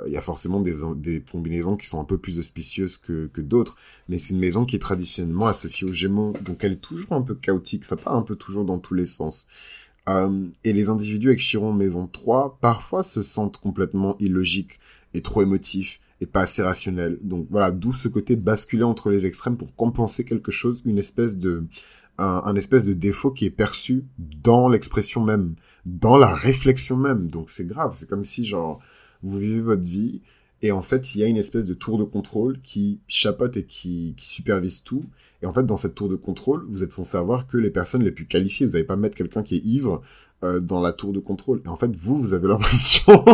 il 0.07 0.13
y 0.13 0.17
a 0.17 0.21
forcément 0.21 0.61
des, 0.61 1.23
combinaisons 1.31 1.77
qui 1.77 1.87
sont 1.87 2.01
un 2.01 2.05
peu 2.05 2.19
plus 2.19 2.39
auspicieuses 2.39 2.99
que, 2.99 3.31
d'autres, 3.41 3.77
mais 4.09 4.19
c'est 4.19 4.35
une 4.35 4.41
maison 4.41 4.65
qui 4.65 4.77
est 4.77 4.81
traditionnellement 4.81 5.47
associée 5.47 5.89
aux 5.89 5.93
Gémeaux, 5.93 6.35
donc 6.45 6.63
elle 6.63 6.73
est 6.73 6.77
toujours 6.77 7.13
un 7.13 7.23
peu 7.23 7.35
chaotique, 7.35 7.85
ça 7.85 7.97
part 7.97 8.15
un 8.15 8.23
peu 8.23 8.37
toujours 8.37 8.65
dans 8.65 8.79
tous 8.79 8.95
les 8.95 9.07
sens. 9.07 9.49
Euh, 10.09 10.47
et 10.65 10.73
les 10.73 10.89
individus 10.89 11.29
avec 11.29 11.41
Chiron 11.41 11.73
maison 11.73 12.07
3, 12.07 12.59
parfois 12.61 13.03
se 13.03 13.23
sentent 13.23 13.59
complètement 13.59 14.17
illogiques 14.19 14.79
et 15.15 15.23
trop 15.23 15.43
émotifs 15.43 16.01
et 16.21 16.27
pas 16.27 16.43
assez 16.43 16.63
rationnels. 16.63 17.19
Donc 17.23 17.47
voilà, 17.51 17.71
d'où 17.71 17.93
ce 17.93 18.09
côté 18.09 18.37
basculer 18.37 18.83
entre 18.83 19.11
les 19.11 19.27
extrêmes 19.27 19.57
pour 19.57 19.75
compenser 19.75 20.25
quelque 20.25 20.51
chose, 20.51 20.83
une 20.85 20.99
espèce 20.99 21.37
de 21.37 21.65
un 22.21 22.57
espèce 22.57 22.87
de 22.87 22.95
défaut 22.95 23.31
qui 23.31 23.47
est 23.47 23.51
perçu 23.51 24.05
dans 24.19 24.69
l'expression 24.69 25.23
même, 25.23 25.55
dans 25.87 26.17
la 26.17 26.35
réflexion 26.35 26.97
même. 26.97 27.29
Donc 27.29 27.49
c'est 27.49 27.65
grave, 27.65 27.95
c'est 27.97 28.09
comme 28.09 28.25
si 28.25 28.45
genre 28.45 28.81
vous 29.23 29.39
vivez 29.39 29.61
votre 29.61 29.83
vie, 29.83 30.21
et 30.63 30.73
en 30.73 30.83
fait, 30.83 31.15
il 31.15 31.21
y 31.21 31.25
a 31.25 31.27
une 31.27 31.37
espèce 31.37 31.67
de 31.67 31.75
tour 31.75 31.99
de 31.99 32.05
contrôle 32.05 32.61
qui 32.63 32.99
chapote 33.07 33.57
et 33.57 33.65
qui, 33.65 34.15
supervise 34.19 34.83
tout. 34.83 35.05
Et 35.43 35.47
en 35.47 35.53
fait, 35.53 35.65
dans 35.65 35.77
cette 35.77 35.95
tour 35.95 36.09
de 36.09 36.17
contrôle, 36.17 36.67
vous 36.69 36.83
êtes 36.83 36.93
censé 36.93 37.17
avoir 37.17 37.47
que 37.47 37.57
les 37.57 37.71
personnes 37.71 38.03
les 38.03 38.11
plus 38.11 38.27
qualifiées. 38.27 38.67
Vous 38.67 38.73
n'allez 38.73 38.85
pas 38.85 38.97
mettre 38.97 39.15
quelqu'un 39.15 39.45
qui 39.45 39.57
est 39.57 39.65
ivre 39.65 40.03
euh, 40.43 40.59
dans 40.59 40.81
la 40.81 40.93
tour 40.93 41.13
de 41.13 41.21
contrôle. 41.21 41.63
Et 41.65 41.69
en 41.69 41.77
fait, 41.77 41.95
vous, 41.95 42.19
vous 42.19 42.35
avez 42.35 42.49
l'impression 42.49 43.25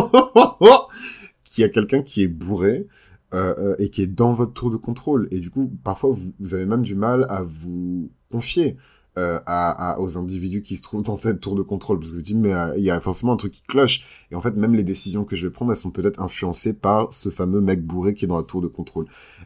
qu'il 1.43 1.63
y 1.63 1.65
a 1.65 1.69
quelqu'un 1.69 2.03
qui 2.03 2.21
est 2.21 2.27
bourré 2.27 2.85
euh, 3.33 3.55
euh, 3.57 3.75
et 3.79 3.89
qui 3.89 4.03
est 4.03 4.07
dans 4.07 4.33
votre 4.33 4.53
tour 4.53 4.69
de 4.69 4.77
contrôle. 4.77 5.27
Et 5.31 5.39
du 5.39 5.49
coup, 5.49 5.71
parfois, 5.83 6.15
vous 6.39 6.53
avez 6.53 6.65
même 6.65 6.83
du 6.83 6.93
mal 6.93 7.25
à 7.27 7.41
vous 7.41 8.11
confier 8.29 8.77
euh, 9.17 9.39
à, 9.45 9.99
aux 9.99 10.17
individus 10.17 10.61
qui 10.61 10.75
se 10.75 10.83
trouvent 10.83 11.03
dans 11.03 11.15
cette 11.15 11.39
tour 11.39 11.55
de 11.55 11.61
contrôle. 11.61 11.99
Parce 11.99 12.11
que 12.11 12.15
vous 12.15 12.21
dites 12.21 12.37
mais 12.37 12.53
euh, 12.53 12.77
il 12.77 12.83
y 12.83 12.89
a 12.89 12.99
forcément 12.99 13.33
un 13.33 13.37
truc 13.37 13.53
qui 13.53 13.63
cloche. 13.63 14.05
Et 14.31 14.35
en 14.35 14.41
fait 14.41 14.55
même 14.55 14.75
les 14.75 14.83
décisions 14.83 15.23
que 15.23 15.35
je 15.35 15.47
vais 15.47 15.53
prendre 15.53 15.71
elles 15.71 15.77
sont 15.77 15.91
peut-être 15.91 16.21
influencées 16.21 16.73
par 16.73 17.11
ce 17.13 17.29
fameux 17.29 17.61
mec 17.61 17.85
bourré 17.85 18.13
qui 18.13 18.25
est 18.25 18.27
dans 18.27 18.37
la 18.37 18.43
tour 18.43 18.61
de 18.61 18.67
contrôle. 18.67 19.05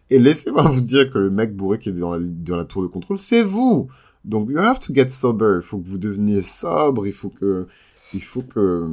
Et 0.10 0.20
laissez-moi 0.20 0.64
vous 0.64 0.82
dire 0.82 1.12
que 1.12 1.20
le 1.20 1.30
mec 1.30 1.56
bourré 1.56 1.80
qui 1.80 1.90
est 1.90 1.94
dans 1.94 2.14
la, 2.14 2.20
dans 2.20 2.58
la 2.58 2.66
tour 2.66 2.82
de 2.82 2.88
contrôle 2.88 3.18
c'est 3.18 3.44
vous! 3.44 3.90
Donc 4.26 4.50
you 4.50 4.60
have 4.60 4.80
to 4.80 4.94
get 4.94 5.10
sober. 5.10 5.60
Il 5.62 5.66
faut 5.66 5.80
que 5.80 5.88
vous 5.88 5.98
deveniez 5.98 6.42
sobre. 6.42 7.08
Il 7.08 7.14
faut 7.14 7.30
que 7.30 7.68
il 8.14 8.24
faut 8.24 8.42
que 8.42 8.90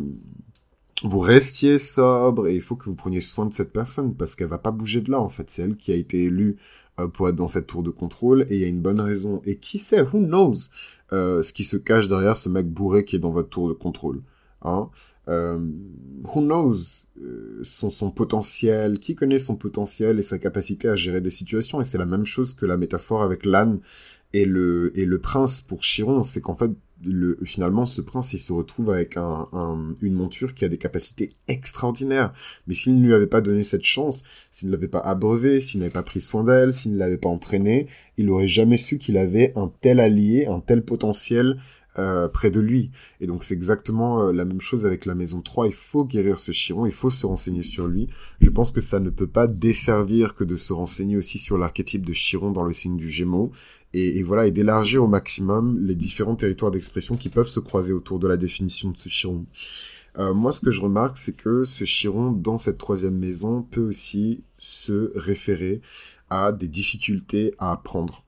vous 1.02 1.18
restiez 1.18 1.78
sobre. 1.78 2.48
Et 2.48 2.54
il 2.54 2.62
faut 2.62 2.76
que 2.76 2.86
vous 2.86 2.94
preniez 2.94 3.20
soin 3.20 3.46
de 3.46 3.52
cette 3.52 3.72
personne 3.72 4.14
parce 4.14 4.34
qu'elle 4.34 4.48
va 4.48 4.58
pas 4.58 4.70
bouger 4.70 5.00
de 5.00 5.10
là 5.10 5.20
en 5.20 5.28
fait. 5.28 5.50
C'est 5.50 5.62
elle 5.62 5.76
qui 5.76 5.92
a 5.92 5.96
été 5.96 6.24
élue 6.24 6.56
pour 7.12 7.28
être 7.28 7.36
dans 7.36 7.48
cette 7.48 7.66
tour 7.66 7.82
de 7.82 7.90
contrôle 7.90 8.46
et 8.48 8.56
il 8.56 8.60
y 8.60 8.64
a 8.64 8.68
une 8.68 8.80
bonne 8.80 9.00
raison. 9.00 9.42
Et 9.44 9.56
qui 9.56 9.78
sait, 9.78 10.00
who 10.00 10.18
knows, 10.18 10.54
euh, 11.12 11.42
ce 11.42 11.52
qui 11.52 11.64
se 11.64 11.76
cache 11.76 12.08
derrière 12.08 12.36
ce 12.36 12.48
mec 12.48 12.66
bourré 12.66 13.04
qui 13.04 13.16
est 13.16 13.20
dans 13.20 13.30
votre 13.30 13.50
tour 13.50 13.68
de 13.68 13.74
contrôle. 13.74 14.22
Hein 14.62 14.88
euh, 15.28 15.58
who 16.34 16.40
knows 16.40 17.04
euh, 17.20 17.60
son, 17.62 17.90
son 17.90 18.10
potentiel, 18.10 18.98
qui 18.98 19.14
connaît 19.14 19.38
son 19.38 19.56
potentiel 19.56 20.18
et 20.18 20.22
sa 20.22 20.38
capacité 20.38 20.88
à 20.88 20.96
gérer 20.96 21.20
des 21.20 21.30
situations. 21.30 21.80
Et 21.80 21.84
c'est 21.84 21.98
la 21.98 22.06
même 22.06 22.26
chose 22.26 22.54
que 22.54 22.66
la 22.66 22.76
métaphore 22.76 23.22
avec 23.22 23.44
l'âne 23.44 23.80
et 24.32 24.44
le, 24.44 24.92
et 24.98 25.04
le 25.04 25.18
prince 25.18 25.60
pour 25.60 25.82
Chiron. 25.82 26.22
C'est 26.22 26.40
qu'en 26.40 26.54
fait, 26.54 26.70
le, 27.04 27.38
finalement, 27.44 27.86
ce 27.86 28.00
prince, 28.00 28.32
il 28.32 28.40
se 28.40 28.52
retrouve 28.52 28.90
avec 28.90 29.16
un, 29.16 29.48
une 30.00 30.14
monture 30.14 30.54
qui 30.54 30.64
a 30.64 30.68
des 30.68 30.78
capacités 30.78 31.32
extraordinaires. 31.48 32.32
Mais 32.66 32.74
s'il 32.74 33.00
ne 33.00 33.06
lui 33.06 33.14
avait 33.14 33.26
pas 33.26 33.40
donné 33.40 33.62
cette 33.62 33.84
chance, 33.84 34.24
s'il 34.50 34.68
ne 34.68 34.74
l'avait 34.74 34.88
pas 34.88 35.00
abreuvé, 35.00 35.60
s'il 35.60 35.80
n'avait 35.80 35.92
pas 35.92 36.02
pris 36.02 36.20
soin 36.20 36.44
d'elle, 36.44 36.72
s'il 36.72 36.92
ne 36.92 36.98
l'avait 36.98 37.18
pas 37.18 37.28
entraîné, 37.28 37.88
il 38.16 38.26
n'aurait 38.26 38.48
jamais 38.48 38.76
su 38.76 38.98
qu'il 38.98 39.18
avait 39.18 39.52
un 39.56 39.70
tel 39.80 40.00
allié, 40.00 40.46
un 40.46 40.60
tel 40.60 40.82
potentiel 40.82 41.58
euh, 41.98 42.28
près 42.28 42.50
de 42.50 42.60
lui. 42.60 42.90
Et 43.20 43.26
donc 43.26 43.42
c'est 43.42 43.54
exactement 43.54 44.22
euh, 44.22 44.32
la 44.32 44.44
même 44.44 44.60
chose 44.60 44.84
avec 44.84 45.06
la 45.06 45.14
maison 45.14 45.40
3. 45.40 45.68
Il 45.68 45.72
faut 45.72 46.04
guérir 46.04 46.38
ce 46.38 46.52
Chiron, 46.52 46.86
il 46.86 46.92
faut 46.92 47.10
se 47.10 47.24
renseigner 47.24 47.62
sur 47.62 47.88
lui. 47.88 48.08
Je 48.40 48.50
pense 48.50 48.70
que 48.70 48.80
ça 48.80 49.00
ne 49.00 49.10
peut 49.10 49.26
pas 49.26 49.46
desservir 49.46 50.34
que 50.34 50.44
de 50.44 50.56
se 50.56 50.72
renseigner 50.72 51.16
aussi 51.16 51.38
sur 51.38 51.56
l'archétype 51.56 52.04
de 52.04 52.12
Chiron 52.12 52.50
dans 52.50 52.64
le 52.64 52.72
signe 52.72 52.96
du 52.96 53.08
Gémeaux. 53.08 53.52
Et, 53.92 54.22
voilà, 54.22 54.46
et 54.46 54.50
d'élargir 54.50 55.02
au 55.02 55.06
maximum 55.06 55.78
les 55.80 55.94
différents 55.94 56.36
territoires 56.36 56.70
d'expression 56.70 57.16
qui 57.16 57.30
peuvent 57.30 57.48
se 57.48 57.60
croiser 57.60 57.94
autour 57.94 58.18
de 58.18 58.28
la 58.28 58.36
définition 58.36 58.90
de 58.90 58.98
ce 58.98 59.08
Chiron. 59.08 59.46
Euh, 60.18 60.34
moi, 60.34 60.52
ce 60.52 60.60
que 60.60 60.70
je 60.70 60.82
remarque, 60.82 61.16
c'est 61.16 61.34
que 61.34 61.64
ce 61.64 61.84
Chiron, 61.84 62.30
dans 62.30 62.58
cette 62.58 62.76
troisième 62.76 63.16
maison, 63.16 63.62
peut 63.62 63.88
aussi 63.88 64.44
se 64.58 65.12
référer 65.14 65.80
à 66.28 66.52
des 66.52 66.68
difficultés 66.68 67.54
à 67.58 67.72
apprendre 67.72 68.25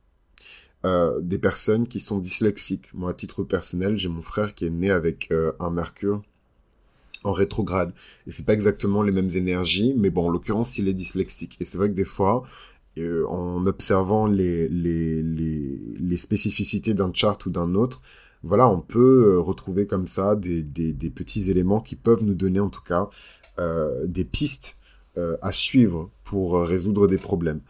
euh, 0.84 1.20
des 1.20 1.38
personnes 1.38 1.88
qui 1.88 1.98
sont 1.98 2.18
dyslexiques. 2.18 2.94
Moi, 2.94 3.10
à 3.10 3.14
titre 3.14 3.42
personnel, 3.42 3.96
j'ai 3.96 4.08
mon 4.08 4.22
frère 4.22 4.54
qui 4.54 4.64
est 4.64 4.70
né 4.70 4.90
avec 4.90 5.32
euh, 5.32 5.50
un 5.58 5.70
Mercure 5.70 6.22
en 7.24 7.32
rétrograde. 7.32 7.92
Et 8.28 8.30
c'est 8.30 8.46
pas 8.46 8.54
exactement 8.54 9.02
les 9.02 9.10
mêmes 9.10 9.30
énergies, 9.34 9.92
mais 9.96 10.10
bon, 10.10 10.26
en 10.26 10.30
l'occurrence, 10.30 10.78
il 10.78 10.86
est 10.86 10.92
dyslexique. 10.92 11.56
Et 11.58 11.64
c'est 11.64 11.78
vrai 11.78 11.88
que 11.88 11.94
des 11.94 12.04
fois, 12.04 12.44
euh, 12.96 13.26
en 13.26 13.66
observant 13.66 14.28
les, 14.28 14.68
les, 14.68 15.20
les, 15.20 16.16
spécificités 16.16 16.94
d'un 16.94 17.12
chart 17.12 17.44
ou 17.44 17.50
d'un 17.50 17.74
autre, 17.74 18.00
voilà, 18.44 18.68
on 18.68 18.80
peut 18.80 19.40
retrouver 19.40 19.88
comme 19.88 20.06
ça 20.06 20.36
des, 20.36 20.62
des, 20.62 21.10
petits 21.10 21.50
éléments 21.50 21.80
qui 21.80 21.96
peuvent 21.96 22.22
nous 22.22 22.34
donner 22.34 22.60
en 22.60 22.70
tout 22.70 22.82
cas 22.82 23.08
des 24.04 24.24
pistes 24.24 24.78
à 25.16 25.50
suivre 25.50 26.08
pour 26.22 26.60
résoudre 26.60 27.08
des 27.08 27.18
problèmes. 27.18 27.60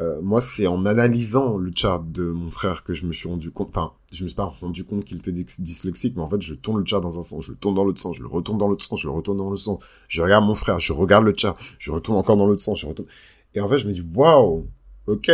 Euh, 0.00 0.20
moi, 0.22 0.40
c'est 0.40 0.66
en 0.66 0.86
analysant 0.86 1.58
le 1.58 1.70
chart 1.74 2.02
de 2.10 2.24
mon 2.24 2.48
frère 2.48 2.84
que 2.84 2.94
je 2.94 3.04
me 3.04 3.12
suis 3.12 3.28
rendu 3.28 3.50
compte, 3.50 3.68
enfin, 3.68 3.92
je 4.12 4.24
me 4.24 4.28
suis 4.28 4.36
pas 4.36 4.44
rendu 4.44 4.84
compte 4.84 5.04
qu'il 5.04 5.18
était 5.18 5.32
dyslexique, 5.32 6.14
mais 6.16 6.22
en 6.22 6.28
fait, 6.28 6.40
je 6.40 6.54
tourne 6.54 6.78
le 6.78 6.86
chart 6.86 7.02
dans 7.02 7.18
un 7.18 7.22
sens, 7.22 7.44
je 7.44 7.50
le 7.50 7.58
tourne 7.58 7.74
dans 7.74 7.84
l'autre 7.84 8.00
sens, 8.00 8.16
je 8.16 8.22
le 8.22 8.28
retourne 8.28 8.56
dans 8.56 8.68
l'autre 8.68 8.84
sens, 8.84 9.02
je 9.02 9.06
le 9.08 9.12
retourne 9.12 9.36
dans 9.36 9.50
l'autre 9.50 9.62
sens, 9.62 9.78
je 10.08 10.22
regarde 10.22 10.44
mon 10.46 10.54
frère, 10.54 10.78
je 10.78 10.94
regarde 10.94 11.24
le 11.24 11.34
chart, 11.36 11.58
je 11.78 11.90
retourne 11.90 12.16
encore 12.16 12.38
dans 12.38 12.46
l'autre 12.46 12.62
sens, 12.62 12.80
je 12.80 12.86
retourne. 12.86 13.08
Et 13.54 13.60
en 13.60 13.68
fait, 13.68 13.78
je 13.78 13.88
me 13.88 13.92
dis, 13.92 14.04
waouh, 14.14 14.66
ok. 15.06 15.30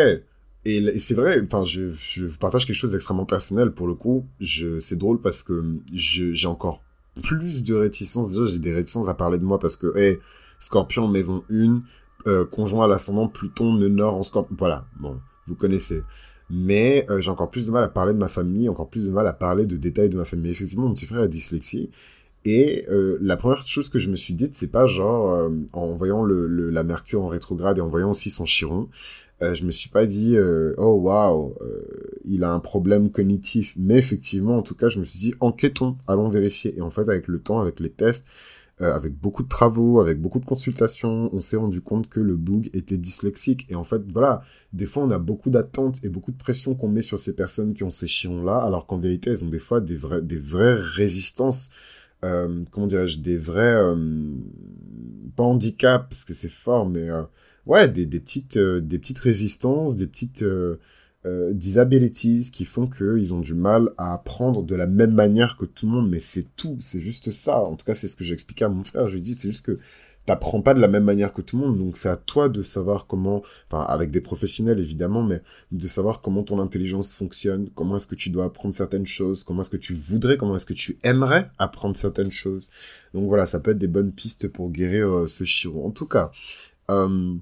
Et, 0.65 0.99
c'est 0.99 1.15
vrai, 1.15 1.41
enfin, 1.45 1.63
je, 1.63 1.93
je 1.93 2.27
partage 2.27 2.67
quelque 2.67 2.77
chose 2.77 2.91
d'extrêmement 2.91 3.25
personnel 3.25 3.71
pour 3.71 3.87
le 3.87 3.95
coup. 3.95 4.27
C'est 4.41 4.99
drôle 4.99 5.21
parce 5.21 5.45
que 5.45 5.63
j'ai 5.93 6.49
encore 6.49 6.83
plus 7.23 7.63
de 7.63 7.75
réticence. 7.75 8.31
Déjà, 8.31 8.47
j'ai 8.47 8.59
des 8.59 8.75
réticences 8.75 9.09
à 9.09 9.15
parler 9.15 9.39
de 9.39 9.45
moi 9.45 9.61
parce 9.61 9.77
que, 9.77 9.97
hé, 9.97 10.19
Scorpion 10.59 11.07
maison 11.07 11.45
1, 11.51 11.83
euh, 12.27 12.45
conjoint 12.45 12.87
à 12.87 12.89
l'ascendant 12.89 13.29
Pluton, 13.29 13.75
nœud 13.75 13.89
nord 13.89 14.15
en 14.15 14.23
Scorpion. 14.23 14.57
Voilà, 14.59 14.87
bon, 14.99 15.21
vous 15.47 15.55
connaissez. 15.55 16.03
Mais 16.51 17.07
euh, 17.11 17.21
j'ai 17.21 17.31
encore 17.31 17.51
plus 17.51 17.67
de 17.67 17.73
mal 17.73 17.85
à 17.85 17.89
parler 17.89 18.13
de 18.13 18.19
ma 18.19 18.29
famille, 18.29 18.69
encore 18.69 18.89
plus 18.89 19.07
de 19.07 19.11
mal 19.11 19.27
à 19.27 19.33
parler 19.33 19.67
de 19.67 19.77
détails 19.77 20.09
de 20.09 20.17
ma 20.17 20.25
famille. 20.25 20.51
Effectivement, 20.51 20.87
mon 20.87 20.95
petit 20.95 21.07
frère 21.07 21.23
a 21.23 21.29
dyslexie. 21.29 21.91
Et 22.45 22.87
euh, 22.89 23.19
la 23.21 23.37
première 23.37 23.67
chose 23.67 23.89
que 23.89 23.99
je 23.99 24.11
me 24.11 24.17
suis 24.17 24.35
dite, 24.35 24.55
c'est 24.55 24.71
pas 24.71 24.87
genre 24.87 25.51
en 25.73 25.95
voyant 25.95 26.25
la 26.25 26.83
Mercure 26.83 27.23
en 27.23 27.29
rétrograde 27.29 27.79
et 27.79 27.81
en 27.81 27.89
voyant 27.89 28.11
aussi 28.11 28.31
son 28.31 28.45
Chiron, 28.45 28.89
je 29.41 29.65
me 29.65 29.71
suis 29.71 29.91
pas 29.91 30.07
dit 30.07 30.37
oh 30.79 30.95
waouh, 30.95 31.55
il 32.25 32.45
a 32.45 32.53
un 32.53 32.61
problème 32.61 33.11
cognitif. 33.11 33.75
Mais 33.77 33.99
effectivement, 33.99 34.57
en 34.57 34.63
tout 34.63 34.77
cas, 34.77 34.89
je 34.89 35.01
me 35.01 35.05
suis 35.05 35.19
dit 35.19 35.35
enquêtons, 35.41 35.97
allons 36.07 36.29
vérifier. 36.29 36.77
Et 36.77 36.81
en 36.81 36.91
fait, 36.91 37.03
avec 37.03 37.27
le 37.27 37.41
temps, 37.41 37.61
avec 37.61 37.81
les 37.81 37.91
tests, 37.91 38.25
euh, 38.83 38.93
avec 38.93 39.15
beaucoup 39.15 39.43
de 39.43 39.49
travaux, 39.49 40.01
avec 40.01 40.21
beaucoup 40.21 40.39
de 40.39 40.45
consultations, 40.45 41.31
on 41.33 41.41
s'est 41.41 41.57
rendu 41.57 41.81
compte 41.81 42.09
que 42.09 42.21
le 42.21 42.37
boug 42.37 42.69
était 42.75 42.99
dyslexique. 42.99 43.67
Et 43.71 43.75
en 43.75 43.85
fait, 43.85 44.03
voilà, 44.13 44.43
des 44.73 44.85
fois, 44.85 45.05
on 45.05 45.11
a 45.11 45.19
beaucoup 45.19 45.49
d'attentes 45.49 46.05
et 46.05 46.11
beaucoup 46.11 46.33
de 46.33 46.37
pression 46.37 46.75
qu'on 46.75 46.89
met 46.89 47.03
sur 47.03 47.19
ces 47.19 47.35
personnes 47.35 47.73
qui 47.73 47.85
ont 47.85 47.91
ces 47.91 48.07
chiens-là, 48.07 48.59
alors 48.59 48.87
qu'en 48.87 48.99
vérité, 48.99 49.31
elles 49.31 49.45
ont 49.45 49.49
des 49.49 49.59
fois 49.59 49.81
des, 49.81 49.99
des 50.23 50.39
vraies 50.39 50.75
résistances, 50.75 51.71
euh, 52.25 52.65
comment 52.71 52.87
dirais-je, 52.87 53.21
des 53.21 53.39
vrais, 53.39 53.75
euh, 53.75 54.35
pas 55.37 55.45
handicap, 55.45 56.09
parce 56.11 56.25
que 56.25 56.35
c'est 56.35 56.51
fort, 56.51 56.87
mais 56.89 57.09
euh, 57.09 57.23
ouais, 57.65 57.89
des, 57.89 58.05
des 58.05 58.21
petites, 58.21 58.59
euh, 58.59 58.81
des 58.81 58.99
petites 58.99 59.19
résistances, 59.19 59.97
des 59.97 60.07
petites 60.07 60.45
euh, 61.27 61.53
disabilities 61.53 62.51
qui 62.53 62.65
font 62.65 62.87
qu'ils 62.87 63.35
ont 63.35 63.41
du 63.41 63.55
mal 63.55 63.91
à 63.99 64.15
apprendre 64.15 64.63
de 64.63 64.75
la 64.77 64.87
même 64.87 65.13
manière 65.13 65.57
que 65.57 65.65
tout 65.65 65.87
le 65.87 65.93
monde, 65.93 66.09
mais 66.09 66.21
c'est 66.21 66.47
tout, 66.57 66.79
c'est 66.81 67.01
juste 67.01 67.33
ça. 67.33 67.61
En 67.61 67.75
tout 67.75 67.85
cas, 67.85 67.95
c'est 67.95 68.09
ce 68.09 68.17
que 68.17 68.25
j'expliquais 68.25 68.65
à 68.65 68.69
mon 68.69 68.83
frère. 68.83 69.09
Je 69.09 69.15
lui 69.15 69.21
dis, 69.21 69.35
c'est 69.35 69.51
juste 69.51 69.67
que 69.67 69.79
t'apprends 70.27 70.61
pas 70.61 70.75
de 70.75 70.81
la 70.81 70.89
même 70.89 71.05
manière 71.05 71.33
que 71.33 71.41
tout 71.41 71.57
le 71.57 71.67
monde, 71.67 71.79
donc 71.79 71.97
c'est 71.97 72.09
à 72.09 72.17
toi 72.17 72.49
de 72.49 72.63
savoir 72.63 73.07
comment, 73.07 73.43
enfin 73.71 73.85
avec 73.85 74.11
des 74.11 74.21
professionnels 74.21 74.81
évidemment, 74.81 75.23
mais 75.23 75.41
de 75.71 75.87
savoir 75.87 76.21
comment 76.21 76.43
ton 76.43 76.61
intelligence 76.61 77.15
fonctionne, 77.15 77.71
comment 77.75 77.97
est-ce 77.97 78.09
que 78.09 78.17
tu 78.17 78.31
dois 78.31 78.47
apprendre 78.47 78.75
certaines 78.75 79.07
choses, 79.07 79.45
comment 79.45 79.63
est-ce 79.63 79.71
que 79.71 79.77
tu 79.77 79.95
voudrais, 79.95 80.37
comment 80.37 80.57
est-ce 80.57 80.67
que 80.67 80.75
tu 80.75 80.99
aimerais 81.05 81.49
apprendre 81.59 81.97
certaines 81.97 82.33
choses. 82.33 82.71
Donc 83.15 83.29
voilà, 83.29 83.47
ça 83.47 83.61
peut 83.61 83.71
être 83.71 83.79
des 83.79 83.89
bonnes 83.89 84.13
pistes 84.13 84.49
pour 84.49 84.71
guérir 84.71 85.09
euh, 85.09 85.27
ce 85.29 85.45
chiro. 85.45 85.87
En 85.87 85.93
tout 85.93 86.07
cas, 86.07 86.33
euh, 86.91 87.37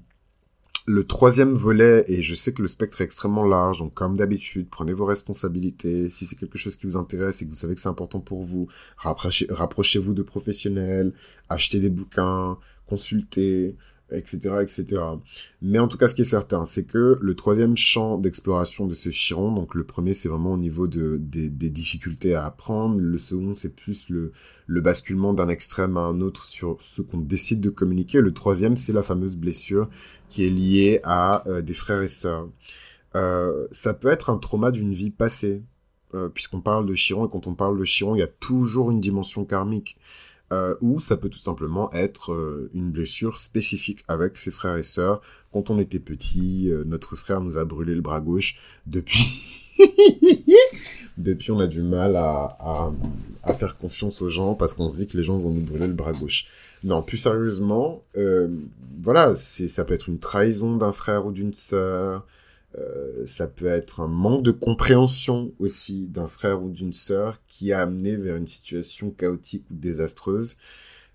le 0.87 1.05
troisième 1.05 1.53
volet, 1.53 2.05
et 2.07 2.21
je 2.21 2.35
sais 2.35 2.53
que 2.53 2.61
le 2.61 2.67
spectre 2.67 3.01
est 3.01 3.03
extrêmement 3.05 3.45
large, 3.45 3.79
donc 3.79 3.93
comme 3.95 4.17
d'habitude, 4.17 4.67
prenez 4.69 4.93
vos 4.93 5.05
responsabilités. 5.05 6.09
Si 6.09 6.25
c'est 6.25 6.35
quelque 6.35 6.59
chose 6.59 6.75
qui 6.75 6.85
vous 6.85 6.97
intéresse 6.97 7.41
et 7.41 7.45
que 7.45 7.49
vous 7.49 7.55
savez 7.55 7.73
que 7.73 7.81
c'est 7.81 7.89
important 7.89 8.19
pour 8.19 8.43
vous, 8.43 8.67
rapprochez-vous 8.97 10.13
de 10.13 10.21
professionnels, 10.21 11.13
achetez 11.49 11.79
des 11.79 11.89
bouquins, 11.89 12.57
consultez, 12.87 13.75
etc., 14.11 14.55
etc. 14.61 15.01
Mais 15.61 15.79
en 15.79 15.87
tout 15.87 15.97
cas, 15.97 16.07
ce 16.07 16.15
qui 16.15 16.21
est 16.21 16.25
certain, 16.25 16.65
c'est 16.65 16.85
que 16.85 17.17
le 17.19 17.35
troisième 17.35 17.75
champ 17.75 18.17
d'exploration 18.17 18.85
de 18.85 18.93
ce 18.93 19.09
chiron, 19.09 19.51
donc 19.51 19.75
le 19.75 19.83
premier, 19.83 20.13
c'est 20.13 20.29
vraiment 20.29 20.53
au 20.53 20.57
niveau 20.57 20.87
de, 20.87 21.17
des, 21.17 21.49
difficultés 21.69 22.35
à 22.35 22.45
apprendre. 22.45 22.99
Le 22.99 23.17
second, 23.17 23.53
c'est 23.53 23.75
plus 23.75 24.09
le, 24.09 24.31
le 24.67 24.81
basculement 24.81 25.33
d'un 25.33 25.49
extrême 25.49 25.97
à 25.97 26.01
un 26.01 26.21
autre 26.21 26.45
sur 26.45 26.77
ce 26.81 27.01
qu'on 27.01 27.19
décide 27.19 27.61
de 27.61 27.69
communiquer. 27.69 28.21
Le 28.21 28.33
troisième, 28.33 28.77
c'est 28.77 28.93
la 28.93 29.03
fameuse 29.03 29.35
blessure 29.35 29.89
qui 30.29 30.45
est 30.45 30.49
liée 30.49 30.99
à 31.03 31.47
euh, 31.47 31.61
des 31.61 31.73
frères 31.73 32.01
et 32.01 32.07
sœurs. 32.07 32.47
Euh, 33.15 33.67
ça 33.71 33.93
peut 33.93 34.09
être 34.09 34.29
un 34.29 34.37
trauma 34.37 34.71
d'une 34.71 34.93
vie 34.93 35.11
passée, 35.11 35.63
euh, 36.13 36.29
puisqu'on 36.29 36.61
parle 36.61 36.85
de 36.85 36.93
Chiron, 36.93 37.25
et 37.25 37.29
quand 37.29 37.47
on 37.47 37.55
parle 37.55 37.79
de 37.79 37.85
Chiron, 37.85 38.15
il 38.15 38.19
y 38.19 38.23
a 38.23 38.27
toujours 38.27 38.91
une 38.91 38.99
dimension 38.99 39.45
karmique. 39.45 39.97
Euh, 40.53 40.75
ou 40.81 40.99
ça 40.99 41.17
peut 41.17 41.29
tout 41.29 41.39
simplement 41.39 41.91
être 41.91 42.31
euh, 42.31 42.69
une 42.75 42.91
blessure 42.91 43.39
spécifique 43.39 44.03
avec 44.07 44.37
ses 44.37 44.51
frères 44.51 44.77
et 44.77 44.83
sœurs. 44.83 45.21
Quand 45.51 45.71
on 45.71 45.79
était 45.79 45.99
petit, 45.99 46.69
euh, 46.69 46.83
notre 46.85 47.15
frère 47.15 47.41
nous 47.41 47.57
a 47.57 47.65
brûlé 47.65 47.95
le 47.95 48.01
bras 48.01 48.19
gauche. 48.19 48.59
Depuis, 48.85 49.25
depuis 51.17 51.51
on 51.51 51.59
a 51.59 51.67
du 51.67 51.81
mal 51.81 52.15
à, 52.15 52.57
à, 53.43 53.53
faire 53.55 53.77
confiance 53.77 54.21
aux 54.21 54.29
gens 54.29 54.53
parce 54.53 54.73
qu'on 54.73 54.89
se 54.89 54.95
dit 54.95 55.07
que 55.07 55.17
les 55.17 55.23
gens 55.23 55.37
vont 55.37 55.51
nous 55.51 55.65
brûler 55.65 55.87
le 55.87 55.93
bras 55.93 56.13
gauche. 56.13 56.45
Non, 56.83 57.01
plus 57.01 57.17
sérieusement, 57.17 58.03
voilà, 59.01 59.35
ça 59.35 59.83
peut 59.83 59.95
être 59.95 60.07
une 60.07 60.19
trahison 60.19 60.77
d'un 60.77 60.93
frère 60.93 61.25
ou 61.25 61.31
d'une 61.31 61.53
sœur. 61.53 62.25
Euh, 62.77 63.25
ça 63.25 63.47
peut 63.47 63.67
être 63.67 64.01
un 64.01 64.07
manque 64.07 64.43
de 64.43 64.51
compréhension 64.51 65.53
aussi 65.59 66.07
d'un 66.07 66.27
frère 66.27 66.63
ou 66.63 66.69
d'une 66.69 66.93
sœur 66.93 67.39
qui 67.47 67.71
a 67.71 67.81
amené 67.81 68.15
vers 68.15 68.35
une 68.35 68.47
situation 68.47 69.11
chaotique 69.11 69.63
ou 69.71 69.75
désastreuse, 69.75 70.57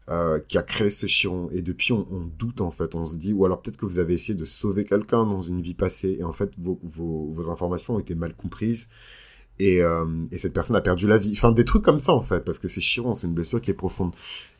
euh, 0.08 0.40
qui 0.48 0.58
a 0.58 0.62
créé 0.62 0.90
ce 0.90 1.06
chiron. 1.06 1.50
Et 1.52 1.62
depuis, 1.62 1.92
on, 1.92 2.06
on, 2.10 2.24
doute 2.38 2.60
en 2.60 2.70
fait, 2.70 2.94
on 2.94 3.06
se 3.06 3.16
dit, 3.16 3.32
ou 3.32 3.44
alors 3.44 3.60
peut-être 3.62 3.76
que 3.76 3.86
vous 3.86 3.98
avez 3.98 4.14
essayé 4.14 4.34
de 4.34 4.44
sauver 4.44 4.84
quelqu'un 4.84 5.24
dans 5.26 5.42
une 5.42 5.60
vie 5.60 5.74
passée, 5.74 6.16
et 6.18 6.24
en 6.24 6.32
fait, 6.32 6.50
vos, 6.58 7.50
informations 7.50 7.96
ont 7.96 8.00
été 8.00 8.14
mal 8.14 8.34
comprises, 8.34 8.90
et, 9.58 9.82
euh, 9.82 10.06
et, 10.32 10.38
cette 10.38 10.54
personne 10.54 10.76
a 10.76 10.80
perdu 10.80 11.06
la 11.06 11.18
vie. 11.18 11.32
Enfin, 11.32 11.52
des 11.52 11.66
trucs 11.66 11.82
comme 11.84 12.00
ça, 12.00 12.12
en 12.14 12.22
fait, 12.22 12.40
parce 12.40 12.58
que 12.58 12.66
c'est 12.66 12.80
chiant, 12.80 13.12
c'est 13.12 13.26
une 13.26 13.34
blessure 13.34 13.60
qui 13.60 13.70
est 13.70 13.74
profonde. 13.74 14.14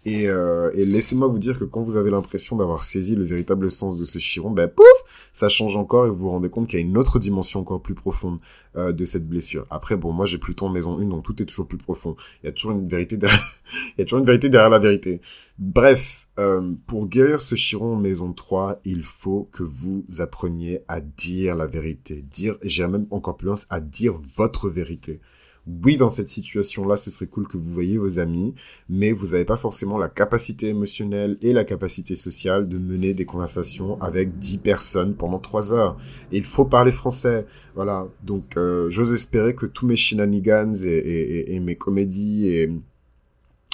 Et, 0.06 0.28
euh, 0.28 0.70
et 0.74 0.86
laissez-moi 0.86 1.28
vous 1.28 1.38
dire 1.38 1.58
que 1.58 1.64
quand 1.64 1.82
vous 1.82 1.96
avez 1.96 2.10
l'impression 2.10 2.56
d'avoir 2.56 2.84
saisi 2.84 3.14
le 3.14 3.24
véritable 3.24 3.70
sens 3.70 3.98
de 3.98 4.04
ce 4.04 4.18
chiron, 4.18 4.50
ben 4.50 4.66
pouf, 4.66 4.86
ça 5.32 5.50
change 5.50 5.76
encore 5.76 6.06
et 6.06 6.08
vous 6.08 6.16
vous 6.16 6.30
rendez 6.30 6.48
compte 6.48 6.68
qu'il 6.68 6.78
y 6.78 6.82
a 6.82 6.86
une 6.86 6.96
autre 6.96 7.18
dimension 7.18 7.60
encore 7.60 7.82
plus 7.82 7.94
profonde 7.94 8.38
euh, 8.76 8.92
de 8.92 9.04
cette 9.04 9.28
blessure. 9.28 9.66
Après, 9.68 9.96
bon, 9.96 10.12
moi 10.12 10.24
j'ai 10.24 10.38
plutôt 10.38 10.66
en 10.66 10.70
maison 10.70 10.98
1, 10.98 11.04
donc 11.04 11.24
tout 11.24 11.42
est 11.42 11.44
toujours 11.44 11.68
plus 11.68 11.76
profond. 11.76 12.16
Il 12.42 12.46
y 12.46 12.48
a 12.48 12.52
toujours 12.52 12.72
une 12.72 12.88
vérité 12.88 13.18
derrière, 13.18 13.60
il 13.74 14.00
y 14.00 14.02
a 14.02 14.04
toujours 14.04 14.20
une 14.20 14.26
vérité 14.26 14.48
derrière 14.48 14.70
la 14.70 14.78
vérité. 14.78 15.20
Bref, 15.58 16.28
euh, 16.38 16.72
pour 16.86 17.06
guérir 17.06 17.42
ce 17.42 17.54
chiron 17.54 17.96
maison 17.96 18.32
3, 18.32 18.80
il 18.86 19.04
faut 19.04 19.50
que 19.52 19.62
vous 19.62 20.06
appreniez 20.18 20.80
à 20.88 21.00
dire 21.00 21.54
la 21.54 21.66
vérité. 21.66 22.24
Dire, 22.30 22.56
j'ai 22.62 22.86
même 22.86 23.06
encore 23.10 23.36
plus 23.36 23.48
loin, 23.48 23.56
à 23.68 23.80
dire 23.80 24.14
votre 24.36 24.70
vérité. 24.70 25.20
Oui, 25.66 25.96
dans 25.96 26.08
cette 26.08 26.28
situation-là, 26.28 26.96
ce 26.96 27.10
serait 27.10 27.26
cool 27.26 27.46
que 27.46 27.58
vous 27.58 27.70
voyez 27.70 27.98
vos 27.98 28.18
amis, 28.18 28.54
mais 28.88 29.12
vous 29.12 29.28
n'avez 29.28 29.44
pas 29.44 29.56
forcément 29.56 29.98
la 29.98 30.08
capacité 30.08 30.68
émotionnelle 30.68 31.36
et 31.42 31.52
la 31.52 31.64
capacité 31.64 32.16
sociale 32.16 32.68
de 32.68 32.78
mener 32.78 33.12
des 33.12 33.26
conversations 33.26 34.00
avec 34.00 34.38
10 34.38 34.58
personnes 34.58 35.14
pendant 35.14 35.38
3 35.38 35.72
heures. 35.72 35.98
Et 36.32 36.38
il 36.38 36.44
faut 36.44 36.64
parler 36.64 36.92
français. 36.92 37.46
Voilà. 37.74 38.06
Donc, 38.22 38.56
euh, 38.56 38.88
j'ose 38.88 39.12
espérer 39.12 39.54
que 39.54 39.66
tous 39.66 39.86
mes 39.86 39.96
shenanigans 39.96 40.74
et, 40.82 41.60
mes 41.60 41.76
comédies 41.76 42.48
et 42.48 42.72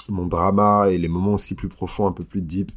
mon 0.09 0.25
drama 0.25 0.89
et 0.89 0.97
les 0.97 1.07
moments 1.07 1.33
aussi 1.33 1.55
plus 1.55 1.69
profonds, 1.69 2.07
un 2.07 2.11
peu 2.11 2.25
plus 2.25 2.41
deep 2.41 2.71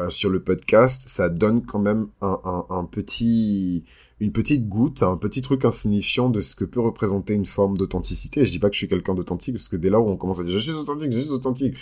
euh, 0.00 0.10
sur 0.10 0.30
le 0.30 0.40
podcast, 0.40 1.04
ça 1.06 1.28
donne 1.28 1.64
quand 1.64 1.80
même 1.80 2.08
un 2.20 2.88
petit 2.90 3.84
une 4.20 4.32
petite 4.32 4.68
goutte, 4.68 5.02
un 5.02 5.16
petit 5.16 5.42
truc 5.42 5.64
insignifiant 5.64 6.28
de 6.28 6.40
ce 6.40 6.56
que 6.56 6.64
peut 6.64 6.80
représenter 6.80 7.34
une 7.34 7.46
forme 7.46 7.76
d'authenticité. 7.76 8.44
Je 8.44 8.50
dis 8.50 8.58
pas 8.58 8.68
que 8.68 8.74
je 8.74 8.78
suis 8.78 8.88
quelqu'un 8.88 9.14
d'authentique, 9.14 9.54
parce 9.54 9.68
que 9.68 9.76
dès 9.76 9.90
là 9.90 10.00
où 10.00 10.08
on 10.08 10.16
commence 10.16 10.40
à 10.40 10.44
dire 10.44 10.52
je 10.52 10.58
suis 10.58 10.72
authentique, 10.72 11.12
je 11.12 11.18
suis 11.20 11.30
authentique, 11.30 11.74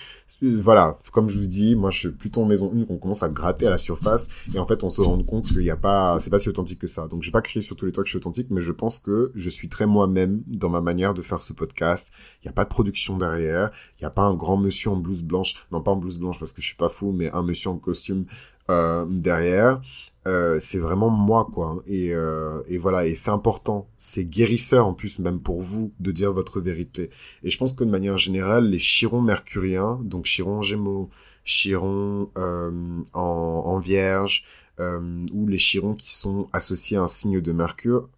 voilà, 0.42 0.98
comme 1.12 1.28
je 1.30 1.38
vous 1.38 1.46
dis, 1.46 1.74
moi 1.74 1.90
je 1.90 1.98
suis 1.98 2.10
plutôt 2.10 2.42
en 2.42 2.46
maison 2.46 2.70
1, 2.74 2.86
on 2.90 2.98
commence 2.98 3.22
à 3.22 3.28
gratter 3.30 3.66
à 3.66 3.70
la 3.70 3.78
surface, 3.78 4.28
et 4.54 4.58
en 4.58 4.66
fait 4.66 4.84
on 4.84 4.90
se 4.90 5.00
rend 5.00 5.22
compte 5.22 5.46
qu'il 5.46 5.60
n'y 5.60 5.70
a 5.70 5.76
pas, 5.76 6.18
c'est 6.20 6.30
pas 6.30 6.38
si 6.38 6.48
authentique 6.50 6.80
que 6.80 6.86
ça. 6.86 7.08
Donc 7.08 7.22
j'ai 7.22 7.30
pas 7.30 7.40
crié 7.40 7.62
sur 7.62 7.74
tous 7.74 7.86
les 7.86 7.92
toits 7.92 8.04
que 8.04 8.08
je 8.08 8.12
suis 8.12 8.18
authentique, 8.18 8.48
mais 8.50 8.60
je 8.60 8.72
pense 8.72 8.98
que 8.98 9.32
je 9.34 9.48
suis 9.48 9.68
très 9.68 9.86
moi-même 9.86 10.42
dans 10.46 10.68
ma 10.68 10.82
manière 10.82 11.14
de 11.14 11.22
faire 11.22 11.40
ce 11.40 11.54
podcast. 11.54 12.10
Il 12.42 12.46
n'y 12.46 12.50
a 12.50 12.52
pas 12.52 12.64
de 12.64 12.68
production 12.68 13.16
derrière, 13.16 13.70
il 13.98 14.02
n'y 14.02 14.06
a 14.06 14.10
pas 14.10 14.24
un 14.24 14.34
grand 14.34 14.58
monsieur 14.58 14.90
en 14.90 14.96
blouse 14.96 15.22
blanche, 15.22 15.54
non 15.72 15.80
pas 15.80 15.92
en 15.92 15.96
blouse 15.96 16.18
blanche 16.18 16.38
parce 16.38 16.52
que 16.52 16.60
je 16.60 16.66
suis 16.66 16.76
pas 16.76 16.90
fou, 16.90 17.12
mais 17.12 17.30
un 17.30 17.42
monsieur 17.42 17.70
en 17.70 17.78
costume 17.78 18.26
euh, 18.68 19.06
derrière. 19.08 19.80
Euh, 20.26 20.58
c'est 20.60 20.78
vraiment 20.78 21.08
moi 21.08 21.48
quoi 21.52 21.84
et, 21.86 22.12
euh, 22.12 22.60
et 22.66 22.78
voilà 22.78 23.06
et 23.06 23.14
c'est 23.14 23.30
important 23.30 23.86
c'est 23.96 24.24
guérisseur 24.24 24.84
en 24.84 24.92
plus 24.92 25.20
même 25.20 25.38
pour 25.38 25.62
vous 25.62 25.92
de 26.00 26.10
dire 26.10 26.32
votre 26.32 26.60
vérité 26.60 27.10
et 27.44 27.50
je 27.50 27.56
pense 27.56 27.74
que 27.74 27.84
de 27.84 27.90
manière 27.90 28.18
générale 28.18 28.68
les 28.68 28.80
chirons 28.80 29.20
mercuriens 29.20 30.00
donc 30.02 30.24
chirons 30.26 30.62
gémeaux 30.62 31.10
chirons 31.44 32.28
euh, 32.38 33.02
en, 33.12 33.20
en, 33.66 33.78
vierge 33.78 34.42
ou 34.80 35.46
les 35.46 35.58
chirons 35.58 35.94
qui 35.94 36.12
sont 36.12 36.48
associés 36.52 36.96
à 36.96 37.02
un 37.02 37.06
signe 37.06 37.40
de 37.40 37.52
mercure 37.52 38.08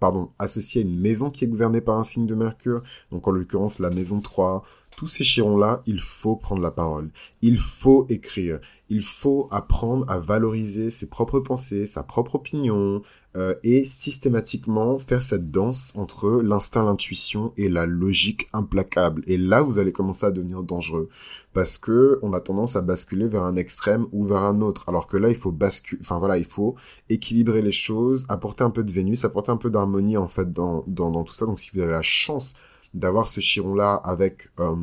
pardon 0.00 0.30
associés 0.38 0.80
à 0.80 0.84
une 0.86 0.98
maison 0.98 1.28
qui 1.28 1.44
est 1.44 1.48
gouvernée 1.48 1.82
par 1.82 1.98
un 1.98 2.04
signe 2.04 2.26
de 2.26 2.34
mercure 2.34 2.82
donc 3.12 3.28
en 3.28 3.30
l'occurrence 3.30 3.78
la 3.78 3.90
maison 3.90 4.20
3 4.20 4.64
tous 4.98 5.06
ces 5.06 5.22
chirons-là, 5.22 5.80
il 5.86 6.00
faut 6.00 6.34
prendre 6.34 6.60
la 6.60 6.72
parole. 6.72 7.10
Il 7.40 7.56
faut 7.56 8.04
écrire. 8.08 8.58
Il 8.90 9.02
faut 9.02 9.48
apprendre 9.50 10.08
à 10.08 10.18
valoriser 10.18 10.90
ses 10.90 11.06
propres 11.06 11.40
pensées, 11.40 11.86
sa 11.86 12.02
propre 12.02 12.36
opinion, 12.36 13.02
euh, 13.36 13.54
et 13.62 13.84
systématiquement 13.84 14.98
faire 14.98 15.22
cette 15.22 15.50
danse 15.50 15.92
entre 15.94 16.40
l'instinct, 16.42 16.84
l'intuition 16.84 17.52
et 17.58 17.68
la 17.68 17.84
logique 17.84 18.48
implacable. 18.54 19.22
Et 19.26 19.36
là, 19.36 19.60
vous 19.62 19.78
allez 19.78 19.92
commencer 19.92 20.24
à 20.24 20.30
devenir 20.30 20.62
dangereux. 20.62 21.10
Parce 21.52 21.76
que 21.76 22.18
on 22.22 22.32
a 22.32 22.40
tendance 22.40 22.74
à 22.74 22.80
basculer 22.80 23.26
vers 23.26 23.42
un 23.42 23.56
extrême 23.56 24.06
ou 24.12 24.24
vers 24.24 24.42
un 24.42 24.62
autre. 24.62 24.88
Alors 24.88 25.06
que 25.06 25.18
là, 25.18 25.28
il 25.28 25.36
faut 25.36 25.52
basculer, 25.52 26.00
enfin 26.02 26.18
voilà, 26.18 26.38
il 26.38 26.46
faut 26.46 26.74
équilibrer 27.10 27.60
les 27.60 27.72
choses, 27.72 28.24
apporter 28.30 28.64
un 28.64 28.70
peu 28.70 28.82
de 28.82 28.90
Vénus, 28.90 29.24
apporter 29.24 29.52
un 29.52 29.56
peu 29.58 29.70
d'harmonie, 29.70 30.16
en 30.16 30.28
fait, 30.28 30.52
dans, 30.52 30.82
tout 30.82 31.34
ça. 31.34 31.44
Donc, 31.46 31.60
si 31.60 31.70
vous 31.74 31.80
avez 31.80 31.92
la 31.92 32.02
chance 32.02 32.54
d'avoir 32.94 33.28
ce 33.28 33.40
chiron-là 33.40 33.94
avec 33.94 34.48
euh, 34.58 34.74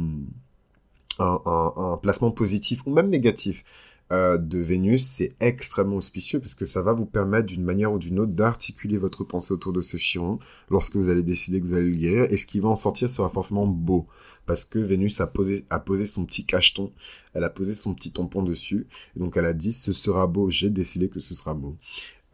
un, 1.20 2.00
placement 2.02 2.32
positif 2.32 2.86
ou 2.86 2.94
même 2.94 3.10
négatif 3.10 3.64
euh, 4.12 4.38
de 4.38 4.60
Vénus, 4.60 5.04
c'est 5.06 5.36
extrêmement 5.40 5.96
auspicieux 5.96 6.40
parce 6.40 6.54
que 6.54 6.66
ça 6.66 6.84
va 6.84 6.94
vous 6.94 7.08
permettre 7.08 7.48
d'une 7.48 7.64
manière 7.64 7.92
ou 7.92 7.98
d'une 7.98 8.20
autre 8.20 8.34
d'articuler 8.34 8.98
votre 8.98 9.24
pensée 9.24 9.52
autour 9.52 9.74
de 9.74 9.82
ce 9.82 9.98
chiron 9.98 10.40
lorsque 10.70 10.96
vous 10.96 11.10
allez 11.10 11.24
décider 11.24 11.60
que 11.60 11.66
vous 11.66 11.76
allez 11.76 11.90
le 11.90 11.98
guérir 11.98 12.32
et 12.32 12.38
ce 12.38 12.46
qui 12.46 12.60
va 12.60 12.70
en 12.70 12.76
sortir 12.76 13.10
sera 13.10 13.30
forcément 13.30 13.66
beau 13.66 14.08
parce 14.46 14.64
que 14.64 14.78
Vénus 14.78 15.20
a 15.22 15.28
posé, 15.28 15.66
a 15.72 15.80
posé 15.80 16.06
son 16.06 16.24
petit 16.26 16.46
cacheton, 16.46 16.92
elle 17.34 17.44
a 17.44 17.50
posé 17.50 17.74
son 17.74 17.96
petit 17.96 18.12
tampon 18.12 18.44
dessus 18.44 18.88
et 19.16 19.20
donc 19.20 19.38
elle 19.38 19.46
a 19.46 19.54
dit 19.54 19.74
ce 19.74 19.92
sera 19.92 20.28
beau, 20.28 20.52
j'ai 20.52 20.70
décidé 20.70 21.10
que 21.10 21.20
ce 21.20 21.34
sera 21.34 21.56
beau. 21.56 21.76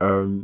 Euh, 0.02 0.40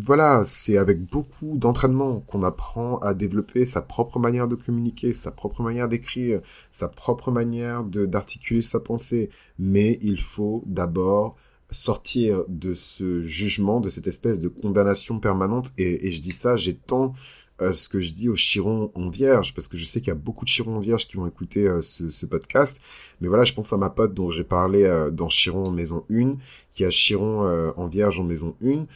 voilà, 0.00 0.42
c'est 0.44 0.76
avec 0.76 1.02
beaucoup 1.02 1.56
d'entraînement 1.56 2.20
qu'on 2.20 2.42
apprend 2.42 2.98
à 2.98 3.14
développer 3.14 3.64
sa 3.64 3.80
propre 3.80 4.18
manière 4.18 4.48
de 4.48 4.54
communiquer, 4.54 5.12
sa 5.14 5.30
propre 5.30 5.62
manière 5.62 5.88
d'écrire, 5.88 6.40
sa 6.72 6.88
propre 6.88 7.30
manière 7.30 7.84
d'articuler 7.84 8.62
sa 8.62 8.80
pensée. 8.80 9.30
Mais 9.58 9.98
il 10.02 10.20
faut 10.20 10.62
d'abord 10.66 11.36
sortir 11.70 12.44
de 12.48 12.74
ce 12.74 13.22
jugement, 13.24 13.80
de 13.80 13.88
cette 13.88 14.06
espèce 14.06 14.40
de 14.40 14.48
condamnation 14.48 15.20
permanente. 15.20 15.72
Et, 15.78 16.08
et 16.08 16.12
je 16.12 16.20
dis 16.20 16.32
ça, 16.32 16.56
j'ai 16.56 16.76
tant 16.76 17.14
euh, 17.60 17.72
ce 17.72 17.88
que 17.88 17.98
je 17.98 18.12
dis 18.12 18.28
aux 18.28 18.36
chirons 18.36 18.92
en 18.94 19.08
vierge, 19.08 19.52
parce 19.52 19.66
que 19.66 19.76
je 19.76 19.84
sais 19.84 20.00
qu'il 20.00 20.08
y 20.08 20.12
a 20.12 20.14
beaucoup 20.14 20.44
de 20.44 20.50
chirons 20.50 20.76
en 20.76 20.80
vierge 20.80 21.08
qui 21.08 21.16
vont 21.16 21.26
écouter 21.26 21.66
euh, 21.66 21.82
ce, 21.82 22.08
ce, 22.08 22.24
podcast. 22.24 22.80
Mais 23.20 23.26
voilà, 23.26 23.42
je 23.42 23.52
pense 23.52 23.72
à 23.72 23.76
ma 23.76 23.90
pote 23.90 24.14
dont 24.14 24.30
j'ai 24.30 24.44
parlé 24.44 24.84
euh, 24.84 25.10
dans 25.10 25.28
Chiron 25.28 25.64
en 25.64 25.72
maison 25.72 26.04
1, 26.08 26.36
qui 26.72 26.84
a 26.84 26.90
Chiron 26.90 27.72
en 27.76 27.86
vierge 27.88 28.20
en 28.20 28.24
maison 28.24 28.54
1. 28.64 28.86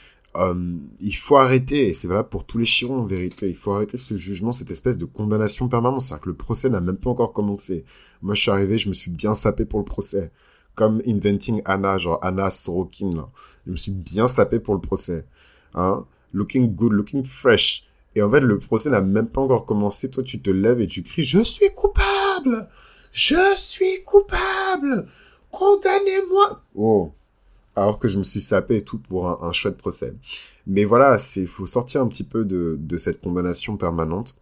il 1.00 1.16
faut 1.16 1.36
arrêter, 1.36 1.88
et 1.88 1.92
c'est 1.92 2.06
valable 2.06 2.28
pour 2.28 2.46
tous 2.46 2.58
les 2.58 2.64
chirons 2.64 3.00
en 3.00 3.04
vérité, 3.04 3.48
il 3.48 3.56
faut 3.56 3.72
arrêter 3.72 3.98
ce 3.98 4.16
jugement, 4.16 4.52
cette 4.52 4.70
espèce 4.70 4.96
de 4.96 5.06
condamnation 5.06 5.68
permanente. 5.68 6.02
C'est-à-dire 6.02 6.22
que 6.22 6.30
le 6.30 6.36
procès 6.36 6.70
n'a 6.70 6.80
même 6.80 6.98
pas 6.98 7.10
encore 7.10 7.32
commencé. 7.32 7.84
Moi, 8.22 8.36
je 8.36 8.42
suis 8.42 8.50
arrivé, 8.52 8.78
je 8.78 8.88
me 8.88 8.94
suis 8.94 9.10
bien 9.10 9.34
sapé 9.34 9.64
pour 9.64 9.80
le 9.80 9.84
procès. 9.84 10.30
Comme 10.76 11.02
Inventing 11.06 11.62
Anna, 11.64 11.98
genre 11.98 12.20
Anna 12.22 12.50
Sorokin, 12.50 13.10
là. 13.12 13.28
Je 13.66 13.72
me 13.72 13.76
suis 13.76 13.92
bien 13.92 14.28
sapé 14.28 14.60
pour 14.60 14.74
le 14.74 14.80
procès. 14.80 15.26
Hein? 15.74 16.04
Looking 16.32 16.74
good, 16.74 16.92
looking 16.92 17.24
fresh. 17.24 17.84
Et 18.14 18.22
en 18.22 18.30
fait, 18.30 18.40
le 18.40 18.58
procès 18.58 18.90
n'a 18.90 19.00
même 19.00 19.28
pas 19.28 19.40
encore 19.40 19.66
commencé. 19.66 20.10
Toi, 20.10 20.22
tu 20.22 20.40
te 20.42 20.50
lèves 20.50 20.80
et 20.80 20.86
tu 20.86 21.02
cries, 21.02 21.24
je 21.24 21.42
suis 21.42 21.72
coupable! 21.74 22.68
Je 23.12 23.54
suis 23.56 24.02
coupable! 24.04 25.06
Condamnez-moi! 25.50 26.62
Oh. 26.74 27.12
Alors 27.74 27.98
que 27.98 28.08
je 28.08 28.18
me 28.18 28.22
suis 28.22 28.40
sapé 28.40 28.76
et 28.76 28.84
tout 28.84 28.98
pour 28.98 29.28
un, 29.28 29.38
un 29.48 29.52
chouette 29.52 29.78
procès. 29.78 30.14
Mais 30.66 30.84
voilà, 30.84 31.18
c'est, 31.18 31.46
faut 31.46 31.66
sortir 31.66 32.02
un 32.02 32.08
petit 32.08 32.24
peu 32.24 32.44
de, 32.44 32.76
de 32.78 32.96
cette 32.96 33.20
condamnation 33.20 33.76
permanente. 33.76 34.38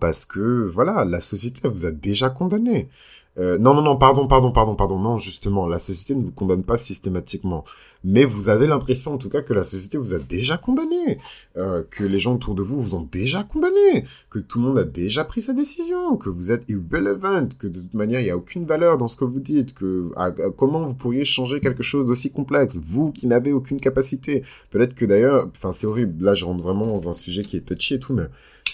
Parce 0.00 0.26
que, 0.26 0.66
voilà, 0.66 1.04
la 1.04 1.20
société 1.20 1.66
vous 1.68 1.86
a 1.86 1.90
déjà 1.90 2.28
condamné. 2.28 2.90
Euh, 3.38 3.58
non, 3.58 3.74
non, 3.74 3.82
non, 3.82 3.96
pardon, 3.96 4.26
pardon, 4.26 4.50
pardon, 4.50 4.74
pardon. 4.74 4.98
Non, 4.98 5.18
justement, 5.18 5.66
la 5.66 5.78
société 5.78 6.14
ne 6.14 6.24
vous 6.24 6.32
condamne 6.32 6.64
pas 6.64 6.76
systématiquement. 6.76 7.64
Mais 8.04 8.24
vous 8.24 8.48
avez 8.48 8.66
l'impression, 8.66 9.14
en 9.14 9.18
tout 9.18 9.28
cas, 9.28 9.42
que 9.42 9.52
la 9.52 9.64
société 9.64 9.98
vous 9.98 10.14
a 10.14 10.18
déjà 10.18 10.56
condamné. 10.56 11.18
Euh, 11.56 11.82
que 11.90 12.04
les 12.04 12.18
gens 12.18 12.34
autour 12.34 12.54
de 12.54 12.62
vous 12.62 12.80
vous 12.80 12.94
ont 12.94 13.08
déjà 13.10 13.42
condamné. 13.42 14.04
Que 14.30 14.38
tout 14.38 14.60
le 14.60 14.66
monde 14.66 14.78
a 14.78 14.84
déjà 14.84 15.24
pris 15.24 15.40
sa 15.40 15.52
décision. 15.52 16.16
Que 16.16 16.28
vous 16.28 16.52
êtes 16.52 16.64
irrelevant. 16.68 17.48
Que 17.58 17.66
de 17.66 17.80
toute 17.80 17.94
manière, 17.94 18.20
il 18.20 18.24
n'y 18.24 18.30
a 18.30 18.36
aucune 18.36 18.66
valeur 18.66 18.98
dans 18.98 19.08
ce 19.08 19.16
que 19.16 19.24
vous 19.24 19.40
dites. 19.40 19.74
Que 19.74 20.10
comment 20.56 20.84
vous 20.84 20.94
pourriez 20.94 21.24
changer 21.24 21.60
quelque 21.60 21.82
chose 21.82 22.06
d'aussi 22.06 22.30
complexe? 22.30 22.76
Vous 22.76 23.12
qui 23.12 23.26
n'avez 23.26 23.52
aucune 23.52 23.80
capacité. 23.80 24.42
Peut-être 24.70 24.94
que 24.94 25.04
d'ailleurs, 25.04 25.48
enfin, 25.56 25.72
c'est 25.72 25.86
horrible. 25.86 26.24
Là, 26.24 26.34
je 26.34 26.44
rentre 26.44 26.62
vraiment 26.62 26.86
dans 26.86 27.08
un 27.08 27.12
sujet 27.12 27.42
qui 27.42 27.56
est 27.56 27.62
touchy 27.62 27.94
et 27.94 28.00
tout, 28.00 28.14
mais 28.14 28.26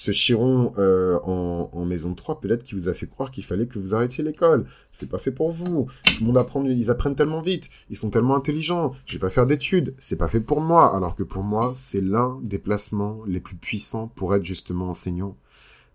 ce 0.04 0.10
chiron 0.10 0.74
euh, 0.78 1.18
en, 1.24 1.70
en, 1.72 1.84
maison 1.86 2.14
3, 2.14 2.40
peut-être 2.40 2.62
qui 2.62 2.74
vous 2.74 2.88
a 2.88 2.94
fait 2.94 3.06
croire 3.06 3.30
qu'il 3.30 3.44
fallait 3.44 3.66
que 3.66 3.78
vous 3.78 3.94
arrêtiez 3.94 4.22
l'école. 4.22 4.66
C'est 4.92 5.08
pas 5.08 5.18
fait 5.18 5.30
pour 5.30 5.50
vous. 5.50 5.88
Tout 6.04 6.20
le 6.20 6.26
monde 6.26 6.38
apprend, 6.38 6.62
ils 6.64 6.90
apprennent 6.90 7.16
tellement 7.16 7.40
vite. 7.40 7.70
Ils 7.88 7.96
sont 7.96 8.10
tellement 8.10 8.36
intelligents. 8.36 8.92
Je 9.06 9.14
vais 9.14 9.18
pas 9.18 9.30
faire 9.30 9.46
d'études. 9.46 9.94
C'est 9.98 10.18
pas 10.18 10.28
fait 10.28 10.40
pour 10.40 10.60
moi. 10.60 10.94
Alors 10.94 11.14
que 11.14 11.22
pour 11.22 11.42
moi, 11.42 11.72
c'est 11.74 12.02
l'un 12.02 12.38
des 12.42 12.58
placements 12.58 13.22
les 13.26 13.40
plus 13.40 13.56
puissants 13.56 14.08
pour 14.08 14.34
être 14.34 14.44
justement 14.44 14.90
enseignant. 14.90 15.36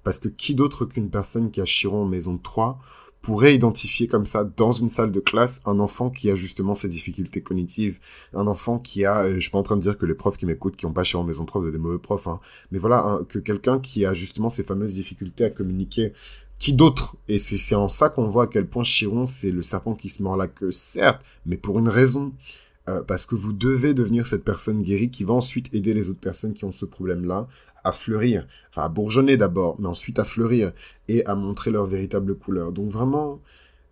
Parce 0.04 0.18
que 0.18 0.28
qui 0.28 0.56
d'autre 0.56 0.86
qu'une 0.86 1.12
personne 1.12 1.52
qui 1.52 1.62
a 1.62 1.66
chiron 1.66 2.04
en 2.04 2.08
maison 2.08 2.38
3 2.38 2.80
pourrait 3.22 3.56
identifier 3.56 4.08
comme 4.08 4.26
ça 4.26 4.44
dans 4.44 4.72
une 4.72 4.90
salle 4.90 5.12
de 5.12 5.20
classe 5.20 5.62
un 5.66 5.80
enfant 5.80 6.10
qui 6.10 6.30
a 6.30 6.36
justement 6.36 6.74
ces 6.74 6.88
difficultés 6.88 7.42
cognitives, 7.42 8.00
un 8.34 8.48
enfant 8.48 8.80
qui 8.80 9.06
a, 9.06 9.24
euh, 9.24 9.36
je 9.36 9.40
suis 9.40 9.52
pas 9.52 9.58
en 9.58 9.64
train 9.64 9.76
de 9.76 9.82
dire 9.82 9.98
que 9.98 10.06
les 10.06 10.14
profs 10.14 10.38
qui 10.38 10.46
m'écoutent, 10.46 10.76
qui 10.76 10.86
ont 10.86 10.94
pas 10.94 11.04
chez 11.04 11.18
en 11.18 11.24
maison 11.24 11.46
3, 11.46 11.62
vous 11.62 11.68
êtes 11.68 11.74
des 11.74 11.80
mauvais 11.80 12.00
profs, 12.00 12.28
hein, 12.28 12.40
mais 12.72 12.80
voilà, 12.80 13.20
que 13.30 13.40
quelqu'un 13.40 13.80
qui 13.80 14.06
a 14.06 14.14
justement 14.14 14.50
ces 14.50 14.64
fameuses 14.64 14.94
difficultés 14.94 15.46
à 15.46 15.50
communiquer, 15.50 16.14
qui 16.60 16.74
d'autre 16.74 17.16
Et 17.30 17.40
c'est 17.40 17.76
en 17.76 17.88
ça 17.88 18.10
qu'on 18.10 18.28
voit 18.28 18.44
à 18.44 18.48
quel 18.48 18.68
point 18.68 18.84
Chiron, 18.84 19.26
c'est 19.26 19.52
le 19.52 19.62
serpent 19.62 19.96
qui 19.96 20.10
se 20.10 20.22
mord 20.22 20.36
la 20.36 20.48
queue, 20.48 20.72
certes, 20.72 21.22
mais 21.46 21.56
pour 21.58 21.80
une 21.80 21.88
raison. 21.88 22.34
Euh, 22.90 23.02
parce 23.04 23.26
que 23.26 23.36
vous 23.36 23.54
devez 23.54 23.94
devenir 23.94 24.26
cette 24.26 24.44
personne 24.44 24.82
guérie 24.82 25.12
qui 25.12 25.24
va 25.24 25.34
ensuite 25.34 25.74
aider 25.74 25.94
les 25.94 26.10
autres 26.10 26.20
personnes 26.20 26.54
qui 26.54 26.66
ont 26.66 26.72
ce 26.72 26.86
problème-là 26.86 27.48
à 27.84 27.92
fleurir, 27.92 28.48
enfin 28.70 28.84
à 28.84 28.90
bourgeonner 28.90 29.38
d'abord, 29.38 29.80
mais 29.80 29.88
ensuite 29.88 30.20
à 30.20 30.24
fleurir 30.24 30.74
et 31.08 31.26
à 31.26 31.36
montrer 31.36 31.72
leur 31.72 31.86
véritable 31.86 32.36
couleur. 32.36 32.72
Donc 32.72 32.90
vraiment, 32.90 33.40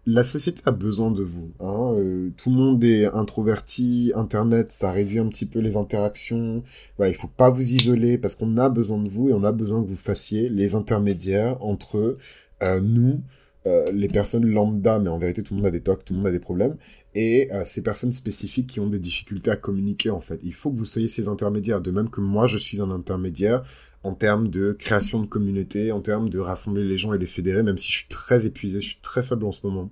la 0.08 0.24
société 0.24 0.62
a 0.66 0.72
besoin 0.72 1.12
de 1.12 1.22
vous. 1.22 1.52
Hein. 1.60 1.96
Euh, 1.98 2.30
tout 2.38 2.50
le 2.50 2.56
monde 2.56 2.84
est 2.84 3.06
introverti, 3.06 4.14
Internet, 4.16 4.72
ça 4.72 4.90
réduit 4.92 5.20
un 5.20 5.28
petit 5.28 5.46
peu 5.46 5.60
les 5.60 5.76
interactions. 5.76 6.64
Voilà, 6.96 7.12
il 7.12 7.16
faut 7.16 7.28
pas 7.28 7.50
vous 7.50 7.74
isoler 7.74 8.18
parce 8.18 8.36
qu'on 8.36 8.58
a 8.58 8.70
besoin 8.70 9.00
de 9.00 9.10
vous 9.10 9.30
et 9.30 9.34
on 9.34 9.44
a 9.44 9.52
besoin 9.52 9.82
que 9.84 9.88
vous 9.88 9.98
fassiez 9.98 10.48
les 10.48 10.76
intermédiaires 10.76 11.58
entre 11.62 12.16
euh, 12.64 12.80
nous, 12.80 13.20
euh, 13.66 13.92
les 13.92 14.08
personnes 14.08 14.46
lambda, 14.46 14.98
mais 15.00 15.10
en 15.10 15.18
vérité 15.18 15.44
tout 15.44 15.54
le 15.54 15.58
monde 15.58 15.68
a 15.68 15.72
des 15.72 15.82
tocs, 15.82 16.06
tout 16.06 16.14
le 16.14 16.20
monde 16.20 16.28
a 16.28 16.32
des 16.32 16.40
problèmes, 16.40 16.78
et 17.18 17.52
euh, 17.52 17.64
ces 17.66 17.82
personnes 17.82 18.14
spécifiques 18.14 18.68
qui 18.68 18.80
ont 18.80 18.88
des 18.88 19.00
difficultés 19.00 19.50
à 19.50 19.56
communiquer 19.56 20.12
en 20.12 20.22
fait. 20.22 20.40
Il 20.44 20.54
faut 20.54 20.70
que 20.70 20.78
vous 20.78 20.86
soyez 20.86 21.08
ces 21.08 21.28
intermédiaires, 21.28 21.82
de 21.82 21.90
même 21.90 22.12
que 22.12 22.22
moi 22.22 22.46
je 22.46 22.58
suis 22.58 22.80
un 22.80 22.92
intermédiaire 22.92 23.64
en 24.04 24.14
termes 24.14 24.50
de 24.50 24.72
création 24.74 25.20
de 25.20 25.26
communauté, 25.26 25.92
en 25.92 26.00
termes 26.00 26.30
de 26.30 26.38
rassembler 26.38 26.84
les 26.84 26.96
gens 26.96 27.14
et 27.14 27.18
les 27.18 27.26
fédérer, 27.26 27.64
même 27.64 27.80
si 27.80 27.92
je 27.92 27.98
suis 27.98 28.08
très 28.08 28.46
épuisé, 28.46 28.82
je 28.82 28.90
suis 28.90 29.02
très 29.02 29.24
faible 29.24 29.46
en 29.46 29.52
ce 29.52 29.66
moment. 29.66 29.90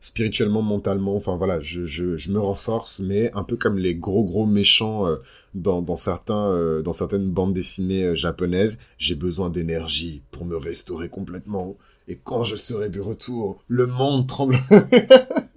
Spirituellement, 0.00 0.62
mentalement, 0.62 1.14
enfin 1.14 1.36
voilà, 1.36 1.60
je, 1.60 1.84
je, 1.84 2.32
me 2.32 2.40
renforce, 2.40 3.00
mais 3.00 3.30
un 3.34 3.44
peu 3.44 3.56
comme 3.56 3.76
les 3.76 3.94
gros 3.94 4.24
gros 4.24 4.46
méchants 4.46 5.06
euh, 5.06 5.16
dans, 5.54 5.96
certains, 5.96 6.48
euh, 6.48 6.80
dans 6.80 6.94
certaines 6.94 7.30
bandes 7.30 7.52
dessinées 7.52 8.04
euh, 8.04 8.14
japonaises, 8.14 8.78
j'ai 8.96 9.14
besoin 9.14 9.50
d'énergie 9.50 10.22
pour 10.30 10.46
me 10.46 10.56
restaurer 10.56 11.10
complètement. 11.10 11.76
Et 12.08 12.16
quand 12.16 12.44
je 12.44 12.56
serai 12.56 12.88
de 12.88 13.00
retour, 13.00 13.62
le 13.68 13.86
monde 13.86 14.26
tremblera. 14.26 14.64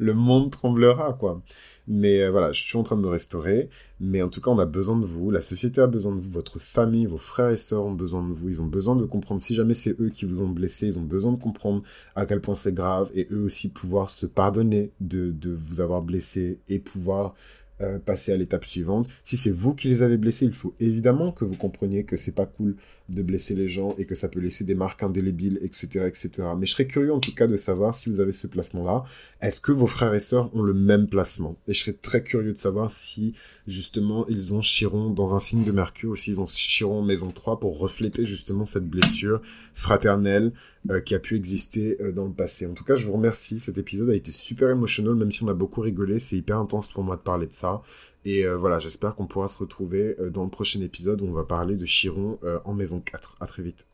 le 0.00 0.14
monde 0.14 0.50
tremblera, 0.50 1.12
quoi. 1.12 1.42
Mais 1.86 2.22
euh, 2.22 2.30
voilà, 2.30 2.52
je 2.52 2.62
suis 2.62 2.78
en 2.78 2.82
train 2.82 2.96
de 2.96 3.02
me 3.02 3.08
restaurer. 3.08 3.68
Mais 4.00 4.22
en 4.22 4.28
tout 4.28 4.40
cas, 4.40 4.50
on 4.50 4.58
a 4.58 4.64
besoin 4.64 4.96
de 4.96 5.04
vous. 5.04 5.30
La 5.30 5.42
société 5.42 5.80
a 5.80 5.86
besoin 5.86 6.14
de 6.14 6.20
vous. 6.20 6.30
Votre 6.30 6.58
famille, 6.58 7.06
vos 7.06 7.18
frères 7.18 7.50
et 7.50 7.56
sœurs 7.56 7.84
ont 7.84 7.92
besoin 7.92 8.26
de 8.26 8.32
vous. 8.32 8.48
Ils 8.48 8.60
ont 8.62 8.66
besoin 8.66 8.96
de 8.96 9.04
comprendre. 9.04 9.40
Si 9.42 9.54
jamais 9.54 9.74
c'est 9.74 10.00
eux 10.00 10.08
qui 10.08 10.24
vous 10.24 10.40
ont 10.40 10.48
blessé, 10.48 10.86
ils 10.86 10.98
ont 10.98 11.04
besoin 11.04 11.32
de 11.32 11.42
comprendre 11.42 11.82
à 12.14 12.26
quel 12.26 12.40
point 12.40 12.54
c'est 12.54 12.74
grave. 12.74 13.10
Et 13.14 13.28
eux 13.30 13.42
aussi 13.44 13.68
pouvoir 13.68 14.10
se 14.10 14.26
pardonner 14.26 14.92
de, 15.00 15.30
de 15.30 15.50
vous 15.50 15.80
avoir 15.80 16.02
blessé 16.02 16.60
et 16.68 16.78
pouvoir 16.78 17.34
euh, 17.80 17.98
passer 17.98 18.32
à 18.32 18.36
l'étape 18.36 18.64
suivante. 18.64 19.08
Si 19.22 19.36
c'est 19.36 19.50
vous 19.50 19.74
qui 19.74 19.88
les 19.88 20.02
avez 20.02 20.18
blessés, 20.18 20.44
il 20.44 20.52
faut 20.52 20.74
évidemment 20.80 21.32
que 21.32 21.44
vous 21.44 21.56
compreniez 21.56 22.04
que 22.04 22.16
c'est 22.16 22.34
pas 22.34 22.46
cool 22.46 22.76
de 23.08 23.22
blesser 23.22 23.54
les 23.54 23.68
gens 23.68 23.94
et 23.98 24.04
que 24.04 24.14
ça 24.14 24.28
peut 24.28 24.40
laisser 24.40 24.64
des 24.64 24.74
marques 24.74 25.02
indélébiles, 25.02 25.58
etc., 25.62 26.04
etc. 26.06 26.30
Mais 26.58 26.66
je 26.66 26.72
serais 26.72 26.86
curieux 26.86 27.12
en 27.12 27.20
tout 27.20 27.34
cas 27.34 27.46
de 27.46 27.56
savoir 27.56 27.94
si 27.94 28.10
vous 28.10 28.20
avez 28.20 28.32
ce 28.32 28.46
placement-là. 28.46 29.04
Est-ce 29.40 29.60
que 29.60 29.72
vos 29.72 29.86
frères 29.86 30.14
et 30.14 30.20
sœurs 30.20 30.54
ont 30.54 30.62
le 30.62 30.74
même 30.74 31.08
placement? 31.08 31.56
Et 31.68 31.72
je 31.72 31.80
serais 31.80 31.92
très 31.94 32.22
curieux 32.22 32.52
de 32.52 32.58
savoir 32.58 32.90
si 32.90 33.34
justement 33.66 34.26
ils 34.28 34.52
ont 34.52 34.60
Chiron 34.60 35.10
dans 35.10 35.34
un 35.34 35.40
signe 35.40 35.64
de 35.64 35.72
Mercure 35.72 36.10
ou 36.10 36.16
s'ils 36.16 36.40
ont 36.40 36.46
Chiron 36.46 37.00
en 37.00 37.02
maison 37.02 37.30
3 37.30 37.60
pour 37.60 37.78
refléter 37.78 38.24
justement 38.24 38.66
cette 38.66 38.86
blessure 38.86 39.40
fraternelle 39.74 40.52
euh, 40.88 41.00
qui 41.00 41.14
a 41.14 41.18
pu 41.18 41.36
exister 41.36 41.98
euh, 42.00 42.10
dans 42.10 42.24
le 42.24 42.32
passé. 42.32 42.66
En 42.66 42.72
tout 42.72 42.84
cas, 42.84 42.96
je 42.96 43.06
vous 43.06 43.12
remercie. 43.12 43.60
Cet 43.60 43.76
épisode 43.76 44.08
a 44.08 44.14
été 44.14 44.30
super 44.30 44.70
émotionnel, 44.70 45.14
même 45.14 45.30
si 45.30 45.42
on 45.42 45.48
a 45.48 45.54
beaucoup 45.54 45.82
rigolé. 45.82 46.18
C'est 46.18 46.36
hyper 46.36 46.58
intense 46.58 46.90
pour 46.90 47.04
moi 47.04 47.16
de 47.16 47.20
parler 47.20 47.46
de 47.46 47.52
ça. 47.52 47.82
Et 48.24 48.46
euh, 48.46 48.56
voilà, 48.56 48.78
j'espère 48.78 49.14
qu'on 49.14 49.26
pourra 49.26 49.48
se 49.48 49.58
retrouver 49.58 50.16
dans 50.32 50.44
le 50.44 50.50
prochain 50.50 50.80
épisode 50.80 51.20
où 51.20 51.26
on 51.26 51.32
va 51.32 51.44
parler 51.44 51.76
de 51.76 51.84
Chiron 51.84 52.38
en 52.64 52.72
maison 52.72 53.00
4. 53.00 53.36
À 53.40 53.46
très 53.46 53.62
vite. 53.62 53.89